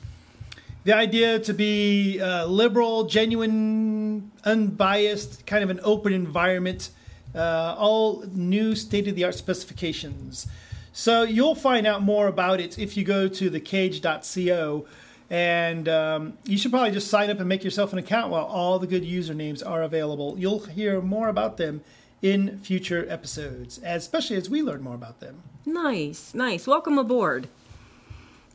the 0.85 0.94
idea 0.94 1.38
to 1.40 1.52
be 1.52 2.20
uh, 2.20 2.47
liberal, 2.47 3.04
genuine, 3.04 4.30
unbiased, 4.44 5.47
kind 5.47 5.62
of 5.62 5.70
an 5.70 5.80
open 5.82 6.12
environment, 6.12 6.90
uh, 7.35 7.75
all 7.78 8.25
new 8.32 8.75
state 8.75 9.06
of 9.06 9.14
the 9.14 9.25
art 9.25 9.35
specifications. 9.35 10.47
So 10.92 11.23
you'll 11.23 11.54
find 11.54 11.87
out 11.87 12.02
more 12.02 12.26
about 12.26 12.61
it 12.61 12.78
if 12.78 12.97
you 12.97 13.04
go 13.04 13.28
to 13.28 13.50
thecage.co. 13.50 14.87
And 15.30 15.88
um, 15.88 16.38
you 16.44 16.56
should 16.56 16.70
probably 16.70 16.90
just 16.90 17.08
sign 17.08 17.28
up 17.28 17.38
and 17.38 17.49
make 17.49 17.62
yourself 17.62 17.92
an 17.92 17.99
account 17.99 18.30
while 18.30 18.47
all 18.47 18.78
the 18.78 18.87
good 18.87 19.02
usernames 19.02 19.64
are 19.64 19.82
available. 19.82 20.37
You'll 20.38 20.61
hear 20.61 21.02
more 21.02 21.28
about 21.28 21.58
them 21.58 21.82
in 22.22 22.58
future 22.58 23.06
episodes, 23.08 23.80
especially 23.84 24.37
as 24.37 24.50
we 24.50 24.62
learn 24.62 24.82
more 24.82 24.94
about 24.94 25.20
them. 25.20 25.42
nice, 25.64 26.34
nice. 26.34 26.66
Welcome 26.66 26.98
aboard. 26.98 27.48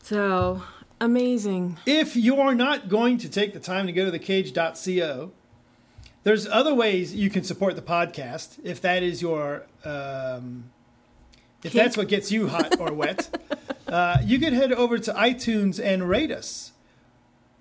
So 0.03 0.63
amazing. 0.99 1.77
If 1.85 2.15
you're 2.15 2.55
not 2.55 2.89
going 2.89 3.17
to 3.19 3.29
take 3.29 3.53
the 3.53 3.59
time 3.59 3.87
to 3.87 3.93
go 3.93 4.05
to 4.05 4.11
thecage.co, 4.11 5.31
there's 6.23 6.47
other 6.47 6.73
ways 6.73 7.13
you 7.13 7.29
can 7.29 7.43
support 7.43 7.75
the 7.75 7.81
podcast 7.81 8.57
if 8.63 8.81
that 8.81 9.03
is 9.03 9.21
your 9.21 9.65
um, 9.83 10.71
if 11.63 11.73
that's 11.73 11.95
what 11.97 12.07
gets 12.07 12.31
you 12.31 12.47
hot 12.47 12.79
or 12.79 12.93
wet. 12.93 13.29
uh, 13.87 14.17
you 14.23 14.39
could 14.39 14.53
head 14.53 14.71
over 14.73 14.97
to 14.99 15.13
iTunes 15.13 15.83
and 15.83 16.09
rate 16.09 16.31
us. 16.31 16.71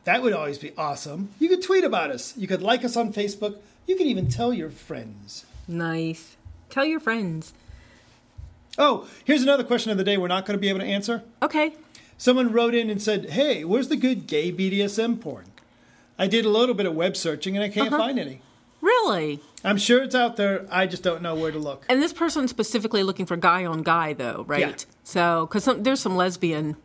That 0.05 0.23
would 0.23 0.33
always 0.33 0.59
be 0.59 0.73
awesome. 0.77 1.31
You 1.39 1.49
could 1.49 1.63
tweet 1.63 1.85
about 1.85 2.11
us. 2.11 2.37
You 2.37 2.49
could 2.49 2.63
like 2.63 2.85
us 2.85 2.97
on 2.97 3.13
Facebook. 3.13 3.59
You 3.87 3.97
could 3.97 4.07
even 4.07 4.29
tell 4.29 4.53
your 4.53 4.71
friends. 4.71 5.45
Nice. 5.73 6.37
Tell 6.71 6.85
your 6.85 7.01
friends. 7.01 7.55
Oh, 8.79 9.09
here's 9.25 9.43
another 9.43 9.65
question 9.65 9.91
of 9.91 9.99
the 9.99 10.05
day 10.05 10.17
we're 10.17 10.29
not 10.29 10.47
going 10.47 10.57
to 10.57 10.61
be 10.61 10.69
able 10.69 10.81
to 10.81 10.87
answer. 10.87 11.23
Okay. 11.43 11.75
Someone 12.17 12.53
wrote 12.53 12.75
in 12.75 12.89
and 12.89 13.03
said, 13.03 13.31
"Hey, 13.31 13.65
where's 13.65 13.89
the 13.89 13.97
good 13.97 14.27
gay 14.27 14.53
BDSM 14.53 15.21
porn?" 15.21 15.47
I 16.19 16.27
did 16.29 16.45
a 16.45 16.49
little 16.49 16.75
bit 16.75 16.87
of 16.87 16.95
web 16.95 17.17
searching 17.17 17.57
and 17.57 17.65
I 17.65 17.69
can't 17.69 17.89
uh-huh. 17.89 17.99
find 17.99 18.19
any. 18.19 18.41
Really? 18.81 19.41
I'm 19.65 19.77
sure 19.77 20.03
it's 20.03 20.15
out 20.15 20.37
there. 20.37 20.67
I 20.71 20.87
just 20.87 21.03
don't 21.03 21.23
know 21.23 21.35
where 21.35 21.53
to 21.53 21.59
look. 21.59 21.85
And 21.89 22.03
this 22.03 22.13
person's 22.13 22.51
specifically 22.51 23.03
looking 23.03 23.27
for 23.27 23.37
guy 23.37 23.65
on 23.65 23.83
guy, 23.83 24.13
though, 24.13 24.45
right? 24.49 24.61
Yeah. 24.61 24.75
So, 25.05 25.47
because 25.47 25.69
there's 25.83 26.01
some 26.01 26.17
lesbian. 26.17 26.77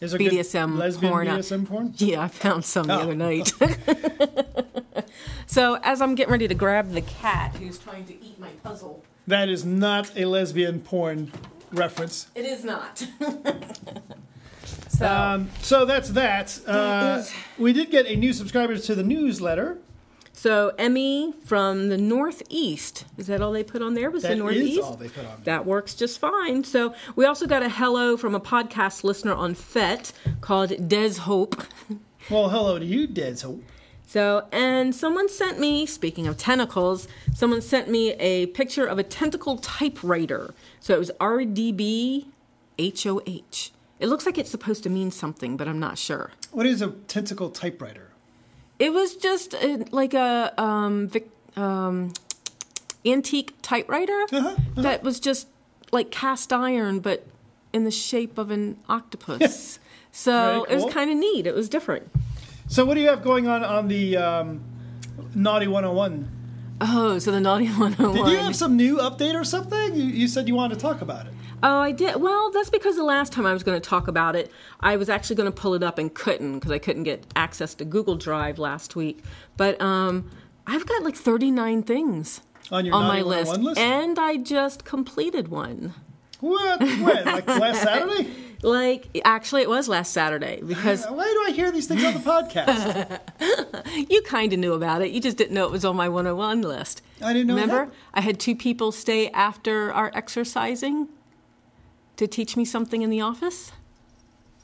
Is 0.00 0.10
there 0.10 0.18
good 0.18 0.32
BDSM 0.32 0.76
lesbian 0.76 1.12
porn 1.12 1.26
BDSM 1.28 1.66
porn? 1.66 1.94
Yeah, 1.98 2.22
I 2.22 2.28
found 2.28 2.64
some 2.64 2.86
the 2.86 2.94
Oh. 2.94 3.02
other 3.02 3.14
night. 3.14 3.52
so, 5.46 5.78
as 5.82 6.00
I'm 6.02 6.14
getting 6.14 6.32
ready 6.32 6.48
to 6.48 6.54
grab 6.54 6.90
the 6.92 7.02
cat 7.02 7.54
who's 7.56 7.78
trying 7.78 8.04
to 8.06 8.24
eat 8.24 8.38
my 8.38 8.48
puzzle, 8.62 9.04
That 9.26 9.48
is 9.48 9.64
not 9.64 10.10
a 10.16 10.24
lesbian 10.26 10.80
porn 10.80 11.30
reference. 11.72 12.28
it 12.34 12.44
is 12.44 12.64
not. 12.64 13.06
so, 14.88 15.06
Um, 15.06 15.50
so 15.60 15.84
that's 15.84 16.10
that. 16.10 16.58
Uh, 16.66 17.22
we 17.58 17.72
did 17.72 17.90
get 17.90 18.06
a 18.06 18.16
new 18.16 18.32
subscriber 18.32 18.76
to 18.76 18.94
the 18.94 19.02
newsletter. 19.02 19.78
so 20.32 20.72
Emmy 20.78 21.32
from 21.44 21.88
the 21.88 21.98
Northeast. 21.98 23.04
Is 23.16 23.26
that 23.28 23.40
all 23.40 23.52
they 23.52 23.64
put 23.64 23.82
on 23.82 23.94
there? 23.94 24.10
Was 24.10 24.22
That 24.22 24.28
the 24.28 24.34
is 24.34 24.40
Northeast? 24.40 24.82
all 24.82 24.96
they 24.96 25.08
put 25.08 25.24
on. 25.24 25.30
there. 25.42 25.56
That 25.58 25.66
works 25.66 25.94
just 25.94 26.18
fine. 26.18 26.64
So 26.64 26.94
we 27.16 27.24
also 27.24 27.46
got 27.46 27.62
a 27.62 27.68
hello 27.68 28.16
from 28.16 28.34
a 28.34 28.40
podcast 28.40 29.04
listener 29.04 29.34
on 29.34 29.54
FET 29.54 30.12
called 30.40 30.88
Des 30.88 31.14
Hope. 31.20 31.62
Well, 32.30 32.48
hello 32.48 32.78
to 32.78 32.84
you, 32.86 33.06
Des 33.06 33.42
Hope. 33.42 33.62
So, 34.06 34.46
and 34.52 34.94
someone 34.94 35.28
sent 35.28 35.58
me, 35.58 35.86
speaking 35.86 36.26
of 36.26 36.36
tentacles, 36.36 37.08
someone 37.34 37.62
sent 37.62 37.88
me 37.88 38.12
a 38.12 38.46
picture 38.46 38.86
of 38.86 38.98
a 38.98 39.02
tentacle 39.02 39.56
typewriter. 39.58 40.54
So 40.80 40.94
it 40.94 40.98
was 40.98 41.10
RDB 41.20 42.26
HOH. 42.78 43.70
It 44.00 44.08
looks 44.08 44.26
like 44.26 44.38
it's 44.38 44.50
supposed 44.50 44.82
to 44.84 44.90
mean 44.90 45.10
something, 45.10 45.56
but 45.56 45.66
I'm 45.68 45.78
not 45.78 45.98
sure. 45.98 46.32
What 46.50 46.66
is 46.66 46.82
a 46.82 46.90
tentacle 47.08 47.50
typewriter? 47.50 48.10
It 48.78 48.92
was 48.92 49.16
just 49.16 49.54
uh 49.54 49.84
like 49.92 50.14
a 50.14 50.52
um, 50.60 51.08
vic, 51.08 51.30
um, 51.56 52.12
antique 53.04 53.54
typewriter 53.62 54.24
Uh-huh, 54.32 54.56
that 54.76 55.02
was 55.02 55.20
just 55.20 55.48
like 55.92 56.10
cast 56.10 56.52
iron, 56.52 57.00
but 57.00 57.26
in 57.72 57.84
the 57.84 57.90
shape 57.90 58.36
of 58.38 58.50
an 58.50 58.78
octopus. 58.88 59.78
so 60.12 60.64
Very 60.66 60.78
it 60.78 60.84
was 60.84 60.92
kind 60.92 61.10
of 61.10 61.16
neat. 61.16 61.46
It 61.46 61.54
was 61.54 61.68
different. 61.68 62.10
So, 62.74 62.84
what 62.84 62.94
do 62.94 63.00
you 63.00 63.06
have 63.06 63.22
going 63.22 63.46
on 63.46 63.62
on 63.62 63.86
the 63.86 64.16
um, 64.16 64.60
Naughty 65.32 65.68
101? 65.68 66.28
Oh, 66.80 67.20
so 67.20 67.30
the 67.30 67.38
naughty 67.38 67.66
101. 67.68 68.16
Did 68.16 68.32
you 68.32 68.38
have 68.38 68.56
some 68.56 68.74
new 68.74 68.96
update 68.96 69.40
or 69.40 69.44
something? 69.44 69.94
You, 69.94 70.06
you 70.06 70.26
said 70.26 70.48
you 70.48 70.56
wanted 70.56 70.74
to 70.74 70.80
talk 70.80 71.00
about 71.00 71.26
it. 71.26 71.32
Oh, 71.62 71.78
I 71.78 71.92
did. 71.92 72.16
Well, 72.16 72.50
that's 72.50 72.70
because 72.70 72.96
the 72.96 73.04
last 73.04 73.32
time 73.32 73.46
I 73.46 73.52
was 73.52 73.62
going 73.62 73.80
to 73.80 73.88
talk 73.88 74.08
about 74.08 74.34
it, 74.34 74.50
I 74.80 74.96
was 74.96 75.08
actually 75.08 75.36
going 75.36 75.52
to 75.52 75.56
pull 75.56 75.74
it 75.74 75.84
up 75.84 75.98
and 75.98 76.12
couldn't 76.12 76.54
because 76.54 76.72
I 76.72 76.80
couldn't 76.80 77.04
get 77.04 77.24
access 77.36 77.76
to 77.76 77.84
Google 77.84 78.16
Drive 78.16 78.58
last 78.58 78.96
week. 78.96 79.22
But 79.56 79.80
um, 79.80 80.28
I've 80.66 80.84
got 80.84 81.04
like 81.04 81.14
39 81.14 81.84
things 81.84 82.40
On 82.72 82.84
your 82.84 82.96
on 82.96 83.04
my 83.04 83.22
list, 83.22 83.56
list? 83.56 83.78
and 83.78 84.18
I 84.18 84.36
just 84.36 84.84
completed 84.84 85.46
one. 85.46 85.94
What? 86.40 86.80
When? 86.80 87.24
Like 87.24 87.46
last 87.46 87.82
Saturday? 87.84 88.28
Like, 88.64 89.20
actually, 89.26 89.60
it 89.60 89.68
was 89.68 89.88
last 89.88 90.12
Saturday 90.12 90.62
because 90.62 91.04
Why 91.04 91.24
do 91.24 91.44
I 91.46 91.54
hear 91.54 91.70
these 91.70 91.86
things 91.86 92.02
on 92.02 92.14
the 92.14 92.20
podcast? 92.20 93.20
you 94.10 94.22
kind 94.22 94.54
of 94.54 94.58
knew 94.58 94.72
about 94.72 95.02
it. 95.02 95.10
You 95.10 95.20
just 95.20 95.36
didn't 95.36 95.52
know 95.52 95.66
it 95.66 95.70
was 95.70 95.84
on 95.84 95.96
my 95.96 96.08
101 96.08 96.62
list. 96.62 97.02
I 97.20 97.34
didn't 97.34 97.48
know 97.48 97.58
it 97.58 97.60
Remember. 97.60 97.92
I 98.14 98.22
had 98.22 98.40
two 98.40 98.56
people 98.56 98.90
stay 98.90 99.28
after 99.30 99.92
our 99.92 100.10
exercising 100.14 101.08
to 102.16 102.26
teach 102.26 102.56
me 102.56 102.64
something 102.64 103.02
in 103.02 103.10
the 103.10 103.20
office. 103.20 103.72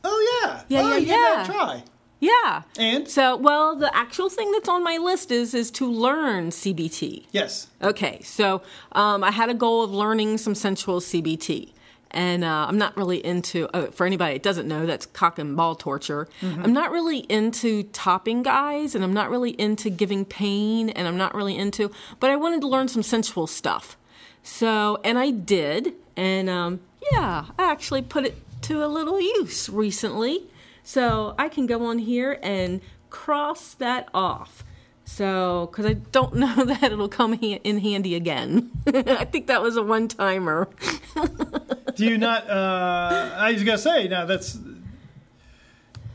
Oh 0.03 0.43
yeah. 0.43 0.63
Yeah, 0.69 0.81
oh, 0.81 0.89
yeah, 0.89 0.95
you 0.95 1.01
gave 1.01 1.09
that 1.09 1.49
a 1.49 1.53
yeah. 1.53 1.59
try. 1.59 1.85
Yeah. 2.21 2.63
And? 2.79 3.09
so, 3.09 3.37
well, 3.37 3.77
the 3.77 3.95
actual 3.95 4.31
thing 4.31 4.51
that's 4.53 4.69
on 4.69 4.83
my 4.83 4.97
list 4.97 5.31
is 5.31 5.53
is 5.53 5.71
to 5.73 5.91
learn 5.91 6.51
CBT. 6.51 7.27
Yes. 7.33 7.69
Okay, 7.83 8.21
so 8.23 8.63
um, 8.93 9.23
I 9.23 9.31
had 9.31 9.51
a 9.51 9.55
goal 9.55 9.83
of 9.83 9.91
learning 9.91 10.39
some 10.39 10.55
sensual 10.55 11.01
CBT. 11.01 11.73
And 12.13 12.43
uh, 12.43 12.67
I'm 12.69 12.79
not 12.79 12.97
really 12.97 13.25
into, 13.25 13.69
uh, 13.75 13.87
for 13.93 14.05
anybody 14.05 14.35
that 14.35 14.43
doesn't 14.43 14.67
know, 14.67 14.85
that's 14.85 15.07
cock 15.07 15.39
and 15.39 15.57
ball 15.57 15.75
torture. 15.77 16.29
I'm 16.43 16.73
not 16.73 16.91
really 16.91 17.19
into 17.21 17.85
topping 17.85 18.43
guys, 18.43 18.95
and 18.97 19.05
I'm 19.05 19.15
not 19.15 19.31
really 19.31 19.53
into 19.53 19.91
giving 19.91 20.25
pain, 20.25 20.91
and 20.91 21.07
I'm 21.07 21.17
not 21.17 21.35
really 21.35 21.57
into, 21.57 21.91
but 22.19 22.31
I 22.31 22.37
wanted 22.37 22.63
to 22.63 22.69
learn 22.69 22.89
some 22.89 23.05
sensual 23.05 23.47
stuff. 23.47 23.97
So, 24.43 24.99
and 25.05 25.19
I 25.19 25.31
did. 25.31 25.95
And 26.17 26.51
um, 26.51 26.81
yeah, 27.13 27.47
I 27.59 27.71
actually 27.71 28.03
put 28.03 28.25
it 28.25 28.37
to 28.63 28.85
a 28.85 28.89
little 28.89 29.21
use 29.21 29.69
recently. 29.69 30.45
So 30.83 31.35
I 31.39 31.49
can 31.49 31.67
go 31.67 31.85
on 31.87 31.99
here 31.99 32.39
and 32.43 32.81
cross 33.11 33.75
that 33.75 34.09
off. 34.13 34.65
So, 35.05 35.69
because 35.71 35.87
I 35.87 35.95
don't 35.95 36.35
know 36.37 36.65
that 36.65 36.85
it'll 36.85 37.09
come 37.09 37.35
in 37.35 37.79
handy 37.79 38.15
again. 38.15 38.71
I 38.87 39.25
think 39.25 39.47
that 39.49 39.63
was 39.63 39.77
a 39.77 39.83
one 39.83 40.09
timer. 40.09 40.69
Do 41.97 42.05
you 42.07 42.19
not? 42.19 42.49
Uh, 42.49 43.31
I 43.37 43.53
was 43.53 43.63
gonna 43.65 43.79
say 43.79 44.09
now 44.09 44.25
that's 44.27 44.59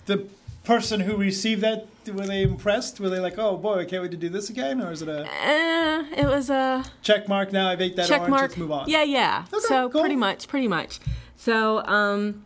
the 0.05 0.27
person 0.63 0.99
who 0.99 1.15
received 1.17 1.61
that. 1.61 1.87
Were 2.11 2.27
they 2.27 2.43
impressed? 2.43 2.99
Were 2.99 3.09
they 3.09 3.19
like, 3.19 3.37
"Oh 3.39 3.57
boy, 3.57 3.79
I 3.79 3.85
can't 3.85 4.01
wait 4.03 4.11
to 4.11 4.17
do 4.17 4.29
this 4.29 4.49
again," 4.49 4.79
or 4.81 4.91
is 4.91 5.01
it 5.01 5.09
a 5.09 5.25
Eh, 5.43 6.03
it 6.17 6.25
was 6.27 6.49
a 6.49 6.83
check 7.01 7.27
mark? 7.27 7.51
Now 7.51 7.69
I've 7.69 7.81
ate 7.81 7.95
that 7.95 8.07
check 8.07 8.21
orange. 8.21 8.29
mark. 8.31 8.41
Let's 8.43 8.57
move 8.57 8.71
on. 8.71 8.87
Yeah, 8.89 9.03
yeah. 9.03 9.45
Okay, 9.51 9.63
so 9.67 9.89
cool. 9.89 10.01
pretty 10.01 10.15
much, 10.15 10.47
pretty 10.47 10.67
much. 10.67 10.99
So, 11.35 11.83
um, 11.85 12.43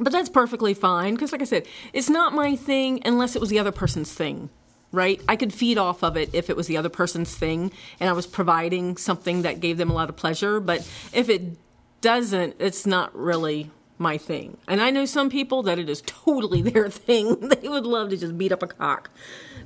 but 0.00 0.12
that's 0.12 0.28
perfectly 0.28 0.74
fine 0.74 1.14
because, 1.14 1.30
like 1.32 1.42
I 1.42 1.44
said, 1.44 1.66
it's 1.92 2.10
not 2.10 2.32
my 2.34 2.56
thing 2.56 3.00
unless 3.04 3.36
it 3.36 3.40
was 3.40 3.50
the 3.50 3.58
other 3.60 3.72
person's 3.72 4.12
thing, 4.12 4.50
right? 4.90 5.20
I 5.28 5.36
could 5.36 5.52
feed 5.52 5.78
off 5.78 6.02
of 6.02 6.16
it 6.16 6.30
if 6.32 6.50
it 6.50 6.56
was 6.56 6.66
the 6.66 6.76
other 6.76 6.88
person's 6.88 7.34
thing 7.36 7.70
and 8.00 8.10
I 8.10 8.12
was 8.12 8.26
providing 8.26 8.96
something 8.96 9.42
that 9.42 9.60
gave 9.60 9.76
them 9.78 9.90
a 9.90 9.94
lot 9.94 10.08
of 10.08 10.16
pleasure. 10.16 10.58
But 10.60 10.80
if 11.12 11.28
it 11.28 11.56
doesn't, 12.00 12.56
it's 12.58 12.86
not 12.86 13.14
really 13.16 13.70
my 13.98 14.16
thing. 14.16 14.56
And 14.66 14.80
I 14.80 14.90
know 14.90 15.04
some 15.04 15.28
people 15.28 15.62
that 15.64 15.78
it 15.78 15.88
is 15.88 16.02
totally 16.06 16.62
their 16.70 16.88
thing. 16.88 17.48
they 17.48 17.68
would 17.68 17.86
love 17.86 18.10
to 18.10 18.16
just 18.16 18.38
beat 18.38 18.52
up 18.52 18.62
a 18.62 18.66
cock. 18.66 19.10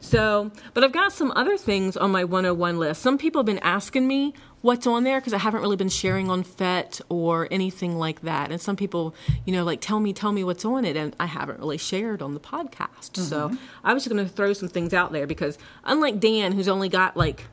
So, 0.00 0.50
but 0.74 0.82
I've 0.82 0.92
got 0.92 1.12
some 1.12 1.32
other 1.36 1.56
things 1.56 1.96
on 1.96 2.10
my 2.10 2.24
101 2.24 2.78
list. 2.78 3.02
Some 3.02 3.18
people 3.18 3.40
have 3.40 3.46
been 3.46 3.60
asking 3.60 4.08
me 4.08 4.34
what's 4.60 4.86
on 4.86 5.04
there 5.04 5.20
because 5.20 5.32
I 5.32 5.38
haven't 5.38 5.60
really 5.60 5.76
been 5.76 5.88
sharing 5.88 6.28
on 6.30 6.42
FET 6.42 7.00
or 7.08 7.46
anything 7.50 7.98
like 7.98 8.22
that. 8.22 8.50
And 8.50 8.60
some 8.60 8.74
people, 8.74 9.14
you 9.44 9.52
know, 9.52 9.64
like 9.64 9.80
tell 9.80 10.00
me, 10.00 10.12
tell 10.12 10.32
me 10.32 10.42
what's 10.42 10.64
on 10.64 10.84
it, 10.84 10.96
and 10.96 11.14
I 11.20 11.26
haven't 11.26 11.60
really 11.60 11.78
shared 11.78 12.22
on 12.22 12.34
the 12.34 12.40
podcast. 12.40 13.12
Mm-hmm. 13.12 13.22
So 13.22 13.52
I 13.84 13.94
was 13.94 14.04
just 14.04 14.14
going 14.14 14.26
to 14.26 14.32
throw 14.32 14.52
some 14.52 14.68
things 14.68 14.92
out 14.92 15.12
there 15.12 15.26
because 15.26 15.58
unlike 15.84 16.18
Dan, 16.18 16.52
who's 16.52 16.68
only 16.68 16.88
got 16.88 17.16
like 17.16 17.44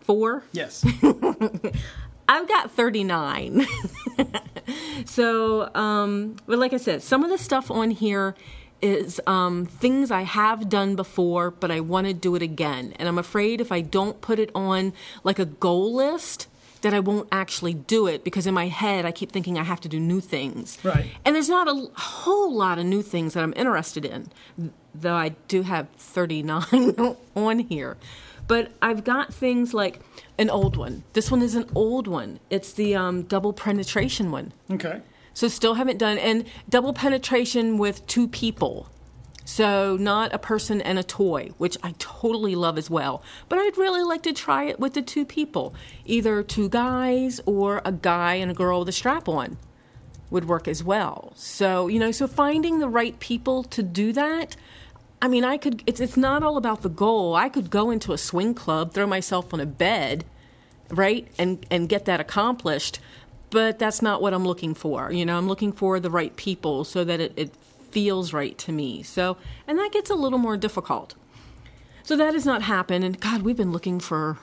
four, 0.00 0.42
yes, 0.52 0.84
I've 2.28 2.48
got 2.48 2.70
39. 2.70 3.66
So, 5.04 5.74
um, 5.74 6.36
but 6.46 6.58
like 6.58 6.72
I 6.72 6.78
said, 6.78 7.02
some 7.02 7.24
of 7.24 7.30
the 7.30 7.38
stuff 7.38 7.70
on 7.70 7.90
here 7.90 8.34
is 8.82 9.20
um, 9.26 9.64
things 9.66 10.10
I 10.10 10.22
have 10.22 10.68
done 10.68 10.94
before, 10.94 11.50
but 11.50 11.70
I 11.70 11.80
want 11.80 12.06
to 12.06 12.12
do 12.12 12.34
it 12.34 12.42
again. 12.42 12.92
And 12.98 13.08
I'm 13.08 13.18
afraid 13.18 13.60
if 13.60 13.72
I 13.72 13.80
don't 13.80 14.20
put 14.20 14.38
it 14.38 14.50
on 14.54 14.92
like 15.22 15.38
a 15.38 15.46
goal 15.46 15.94
list, 15.94 16.48
that 16.84 16.94
I 16.94 17.00
won't 17.00 17.28
actually 17.32 17.74
do 17.74 18.06
it 18.06 18.24
because 18.24 18.46
in 18.46 18.54
my 18.54 18.68
head 18.68 19.04
I 19.04 19.10
keep 19.10 19.32
thinking 19.32 19.58
I 19.58 19.64
have 19.64 19.80
to 19.80 19.88
do 19.88 19.98
new 19.98 20.20
things. 20.20 20.78
Right. 20.84 21.06
And 21.24 21.34
there's 21.34 21.48
not 21.48 21.66
a 21.66 21.90
whole 21.98 22.54
lot 22.54 22.78
of 22.78 22.84
new 22.84 23.02
things 23.02 23.34
that 23.34 23.42
I'm 23.42 23.54
interested 23.56 24.04
in, 24.04 24.30
though 24.94 25.14
I 25.14 25.30
do 25.48 25.62
have 25.62 25.88
39 25.96 27.16
on 27.34 27.58
here. 27.60 27.96
But 28.46 28.72
I've 28.82 29.04
got 29.04 29.32
things 29.32 29.72
like 29.72 30.00
an 30.38 30.50
old 30.50 30.76
one. 30.76 31.04
This 31.12 31.30
one 31.30 31.42
is 31.42 31.54
an 31.54 31.68
old 31.74 32.06
one. 32.06 32.40
It's 32.50 32.72
the 32.72 32.94
um, 32.94 33.22
double 33.22 33.52
penetration 33.52 34.30
one. 34.30 34.52
Okay. 34.70 35.00
So 35.32 35.48
still 35.48 35.74
haven't 35.74 35.98
done 35.98 36.18
and 36.18 36.44
double 36.68 36.92
penetration 36.92 37.78
with 37.78 38.06
two 38.06 38.28
people. 38.28 38.88
So 39.44 39.96
not 40.00 40.32
a 40.32 40.38
person 40.38 40.80
and 40.80 40.98
a 40.98 41.02
toy, 41.02 41.50
which 41.58 41.76
I 41.82 41.94
totally 41.98 42.54
love 42.54 42.78
as 42.78 42.88
well. 42.88 43.22
But 43.48 43.58
I'd 43.58 43.76
really 43.76 44.02
like 44.02 44.22
to 44.22 44.32
try 44.32 44.64
it 44.64 44.80
with 44.80 44.94
the 44.94 45.02
two 45.02 45.26
people, 45.26 45.74
either 46.06 46.42
two 46.42 46.68
guys 46.68 47.40
or 47.44 47.82
a 47.84 47.92
guy 47.92 48.34
and 48.34 48.50
a 48.50 48.54
girl 48.54 48.80
with 48.80 48.88
a 48.88 48.92
strap 48.92 49.28
on 49.28 49.58
would 50.30 50.46
work 50.46 50.66
as 50.66 50.82
well. 50.82 51.32
So, 51.36 51.88
you 51.88 51.98
know, 51.98 52.10
so 52.10 52.26
finding 52.26 52.78
the 52.78 52.88
right 52.88 53.18
people 53.20 53.64
to 53.64 53.82
do 53.82 54.12
that 54.14 54.56
I 55.24 55.28
mean, 55.28 55.44
I 55.44 55.56
could. 55.56 55.82
It's 55.86 56.00
it's 56.00 56.16
not 56.16 56.42
all 56.42 56.56
about 56.56 56.82
the 56.82 56.88
goal. 56.88 57.34
I 57.34 57.48
could 57.48 57.70
go 57.70 57.90
into 57.90 58.12
a 58.12 58.18
swing 58.18 58.52
club, 58.52 58.92
throw 58.92 59.06
myself 59.06 59.54
on 59.54 59.60
a 59.60 59.66
bed, 59.66 60.24
right, 60.90 61.26
and 61.38 61.64
and 61.70 61.88
get 61.88 62.04
that 62.04 62.20
accomplished 62.20 63.00
but 63.54 63.78
that's 63.78 64.02
not 64.02 64.20
what 64.20 64.34
I'm 64.34 64.44
looking 64.44 64.74
for. 64.74 65.12
You 65.12 65.24
know, 65.24 65.38
I'm 65.38 65.46
looking 65.46 65.70
for 65.70 66.00
the 66.00 66.10
right 66.10 66.34
people 66.34 66.82
so 66.82 67.04
that 67.04 67.20
it, 67.20 67.32
it 67.36 67.54
feels 67.92 68.32
right 68.32 68.58
to 68.58 68.72
me. 68.72 69.04
So, 69.04 69.36
and 69.68 69.78
that 69.78 69.92
gets 69.92 70.10
a 70.10 70.16
little 70.16 70.40
more 70.40 70.56
difficult. 70.56 71.14
So 72.02 72.16
that 72.16 72.34
has 72.34 72.44
not 72.44 72.62
happened. 72.62 73.04
And 73.04 73.18
God, 73.20 73.42
we've 73.42 73.56
been 73.56 73.70
looking 73.70 74.00
for, 74.00 74.38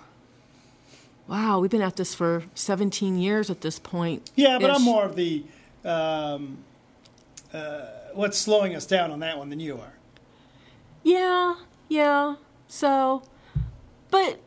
wow, 1.27 1.59
we've 1.59 1.69
been 1.69 1.81
at 1.81 1.97
this 1.97 2.15
for 2.15 2.43
17 2.55 3.17
years 3.17 3.49
at 3.49 3.59
this 3.59 3.79
point. 3.79 4.31
Yeah, 4.35 4.57
but 4.59 4.71
I'm 4.71 4.81
more 4.81 5.03
of 5.03 5.17
the, 5.17 5.43
um, 5.83 6.59
uh, 7.53 7.87
what's 8.13 8.37
slowing 8.37 8.77
us 8.77 8.85
down 8.85 9.11
on 9.11 9.19
that 9.19 9.37
one 9.37 9.49
than 9.49 9.59
you 9.59 9.75
are. 9.75 9.93
Yeah, 11.03 11.55
yeah. 11.89 12.35
So, 12.67 13.23
but 14.09 14.39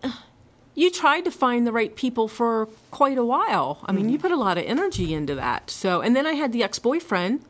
you 0.74 0.90
tried 0.90 1.22
to 1.22 1.30
find 1.30 1.66
the 1.66 1.72
right 1.72 1.94
people 1.94 2.28
for 2.28 2.66
quite 2.90 3.18
a 3.18 3.24
while. 3.24 3.80
I 3.86 3.92
mean, 3.92 4.04
mm-hmm. 4.04 4.12
you 4.12 4.18
put 4.18 4.30
a 4.30 4.36
lot 4.36 4.58
of 4.58 4.64
energy 4.64 5.14
into 5.14 5.34
that. 5.34 5.70
So, 5.70 6.00
and 6.00 6.14
then 6.14 6.26
I 6.26 6.32
had 6.32 6.52
the 6.52 6.62
ex 6.62 6.78
boyfriend 6.78 7.42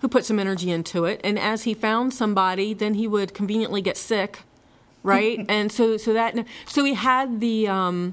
who 0.00 0.08
put 0.08 0.24
some 0.24 0.38
energy 0.38 0.70
into 0.70 1.04
it. 1.04 1.20
And 1.24 1.38
as 1.38 1.62
he 1.62 1.74
found 1.74 2.12
somebody, 2.12 2.74
then 2.74 2.94
he 2.94 3.08
would 3.08 3.32
conveniently 3.34 3.80
get 3.80 3.96
sick, 3.96 4.40
right? 5.02 5.44
and 5.48 5.72
so, 5.72 5.96
so 5.96 6.12
that, 6.12 6.34
so 6.66 6.84
he 6.84 6.94
had 6.94 7.40
the, 7.40 7.68
um, 7.68 8.12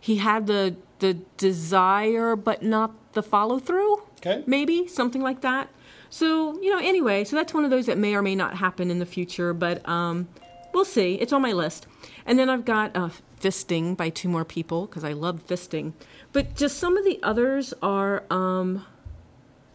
he 0.00 0.16
had 0.16 0.46
the 0.46 0.76
the 1.04 1.14
desire, 1.36 2.34
but 2.34 2.62
not 2.62 2.92
the 3.12 3.22
follow 3.22 3.58
through. 3.58 4.02
Okay. 4.18 4.42
Maybe 4.46 4.86
something 4.86 5.20
like 5.20 5.42
that. 5.42 5.68
So 6.14 6.56
you 6.62 6.70
know, 6.70 6.78
anyway, 6.78 7.24
so 7.24 7.34
that's 7.34 7.52
one 7.52 7.64
of 7.64 7.70
those 7.70 7.86
that 7.86 7.98
may 7.98 8.14
or 8.14 8.22
may 8.22 8.36
not 8.36 8.56
happen 8.56 8.88
in 8.88 9.00
the 9.00 9.04
future, 9.04 9.52
but 9.52 9.86
um, 9.88 10.28
we'll 10.72 10.84
see. 10.84 11.16
It's 11.16 11.32
on 11.32 11.42
my 11.42 11.50
list. 11.50 11.88
And 12.24 12.38
then 12.38 12.48
I've 12.48 12.64
got 12.64 12.94
uh, 12.94 13.08
fisting 13.40 13.96
by 13.96 14.10
two 14.10 14.28
more 14.28 14.44
people 14.44 14.86
because 14.86 15.02
I 15.02 15.12
love 15.12 15.44
fisting. 15.44 15.92
But 16.32 16.54
just 16.54 16.78
some 16.78 16.96
of 16.96 17.04
the 17.04 17.18
others 17.24 17.74
are, 17.82 18.22
um, 18.30 18.86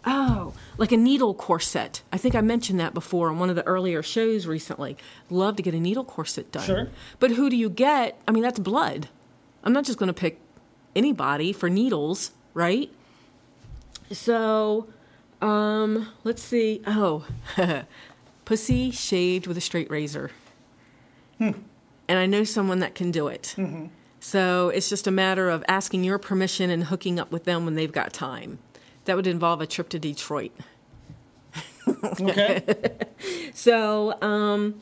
oh, 0.05 0.53
like 0.77 0.93
a 0.93 0.97
needle 0.97 1.33
corset. 1.33 2.03
I 2.13 2.17
think 2.17 2.35
I 2.35 2.41
mentioned 2.41 2.79
that 2.79 2.93
before 2.93 3.27
on 3.27 3.37
one 3.37 3.49
of 3.49 3.57
the 3.57 3.67
earlier 3.67 4.01
shows 4.01 4.47
recently. 4.47 4.95
Love 5.29 5.57
to 5.57 5.61
get 5.61 5.73
a 5.73 5.79
needle 5.79 6.05
corset 6.05 6.53
done. 6.53 6.63
Sure. 6.63 6.87
But 7.19 7.31
who 7.31 7.49
do 7.49 7.57
you 7.57 7.69
get? 7.69 8.17
I 8.25 8.31
mean, 8.31 8.43
that's 8.43 8.59
blood. 8.59 9.09
I'm 9.65 9.73
not 9.73 9.83
just 9.83 9.99
going 9.99 10.07
to 10.07 10.13
pick 10.13 10.39
anybody 10.95 11.51
for 11.51 11.69
needles, 11.69 12.31
right? 12.53 12.89
So, 14.09 14.87
um, 15.41 16.09
let's 16.23 16.43
see. 16.43 16.81
Oh, 16.85 17.25
pussy 18.45 18.91
shaved 18.91 19.47
with 19.47 19.57
a 19.57 19.61
straight 19.61 19.89
razor. 19.89 20.31
Hmm 21.37 21.51
and 22.09 22.17
I 22.17 22.25
know 22.25 22.43
someone 22.43 22.79
that 22.79 22.95
can 22.95 23.11
do 23.11 23.27
it. 23.27 23.53
Mm-hmm. 23.55 23.85
So 24.19 24.69
it's 24.69 24.89
just 24.89 25.07
a 25.07 25.11
matter 25.11 25.49
of 25.49 25.63
asking 25.69 26.03
your 26.03 26.17
permission 26.17 26.71
and 26.71 26.85
hooking 26.85 27.19
up 27.19 27.31
with 27.31 27.45
them 27.45 27.63
when 27.63 27.75
they've 27.75 27.91
got 27.91 28.11
time. 28.11 28.57
That 29.05 29.15
would 29.15 29.27
involve 29.27 29.61
a 29.61 29.67
trip 29.67 29.89
to 29.89 29.99
Detroit. 29.99 30.51
okay. 32.19 32.63
so, 33.53 34.19
um, 34.21 34.81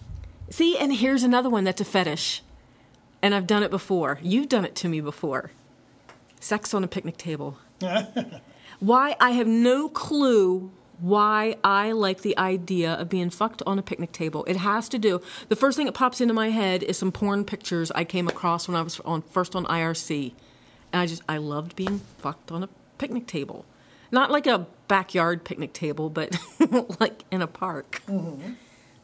see, 0.49 0.77
and 0.77 0.93
here's 0.93 1.21
another 1.21 1.49
one 1.49 1.65
that's 1.65 1.81
a 1.81 1.85
fetish. 1.85 2.41
And 3.21 3.35
I've 3.35 3.45
done 3.45 3.61
it 3.61 3.71
before. 3.71 4.19
You've 4.23 4.47
done 4.47 4.63
it 4.63 4.75
to 4.75 4.87
me 4.87 5.01
before. 5.01 5.51
Sex 6.39 6.73
on 6.73 6.83
a 6.83 6.87
picnic 6.87 7.17
table. 7.17 7.57
Why? 8.79 9.15
I 9.19 9.31
have 9.31 9.47
no 9.47 9.89
clue 9.89 10.71
why 10.99 11.55
I 11.63 11.91
like 11.91 12.21
the 12.21 12.37
idea 12.37 12.93
of 12.93 13.09
being 13.09 13.29
fucked 13.29 13.61
on 13.67 13.77
a 13.77 13.81
picnic 13.81 14.11
table. 14.11 14.43
It 14.45 14.57
has 14.57 14.89
to 14.89 14.97
do. 14.97 15.21
The 15.49 15.55
first 15.55 15.77
thing 15.77 15.85
that 15.85 15.93
pops 15.93 16.21
into 16.21 16.33
my 16.33 16.49
head 16.49 16.83
is 16.83 16.97
some 16.97 17.11
porn 17.11 17.45
pictures 17.45 17.91
I 17.91 18.03
came 18.03 18.27
across 18.27 18.67
when 18.67 18.75
I 18.75 18.81
was 18.81 18.99
on 19.01 19.21
first 19.21 19.55
on 19.55 19.65
IRC, 19.65 20.33
and 20.93 21.01
I 21.01 21.05
just 21.05 21.21
I 21.29 21.37
loved 21.37 21.75
being 21.75 22.01
fucked 22.17 22.51
on 22.51 22.63
a 22.63 22.69
picnic 22.97 23.27
table, 23.27 23.65
not 24.11 24.31
like 24.31 24.47
a 24.47 24.65
backyard 24.87 25.43
picnic 25.43 25.73
table, 25.73 26.09
but 26.09 26.35
like 26.99 27.23
in 27.31 27.41
a 27.41 27.47
park. 27.47 28.01
Mm-hmm. 28.07 28.53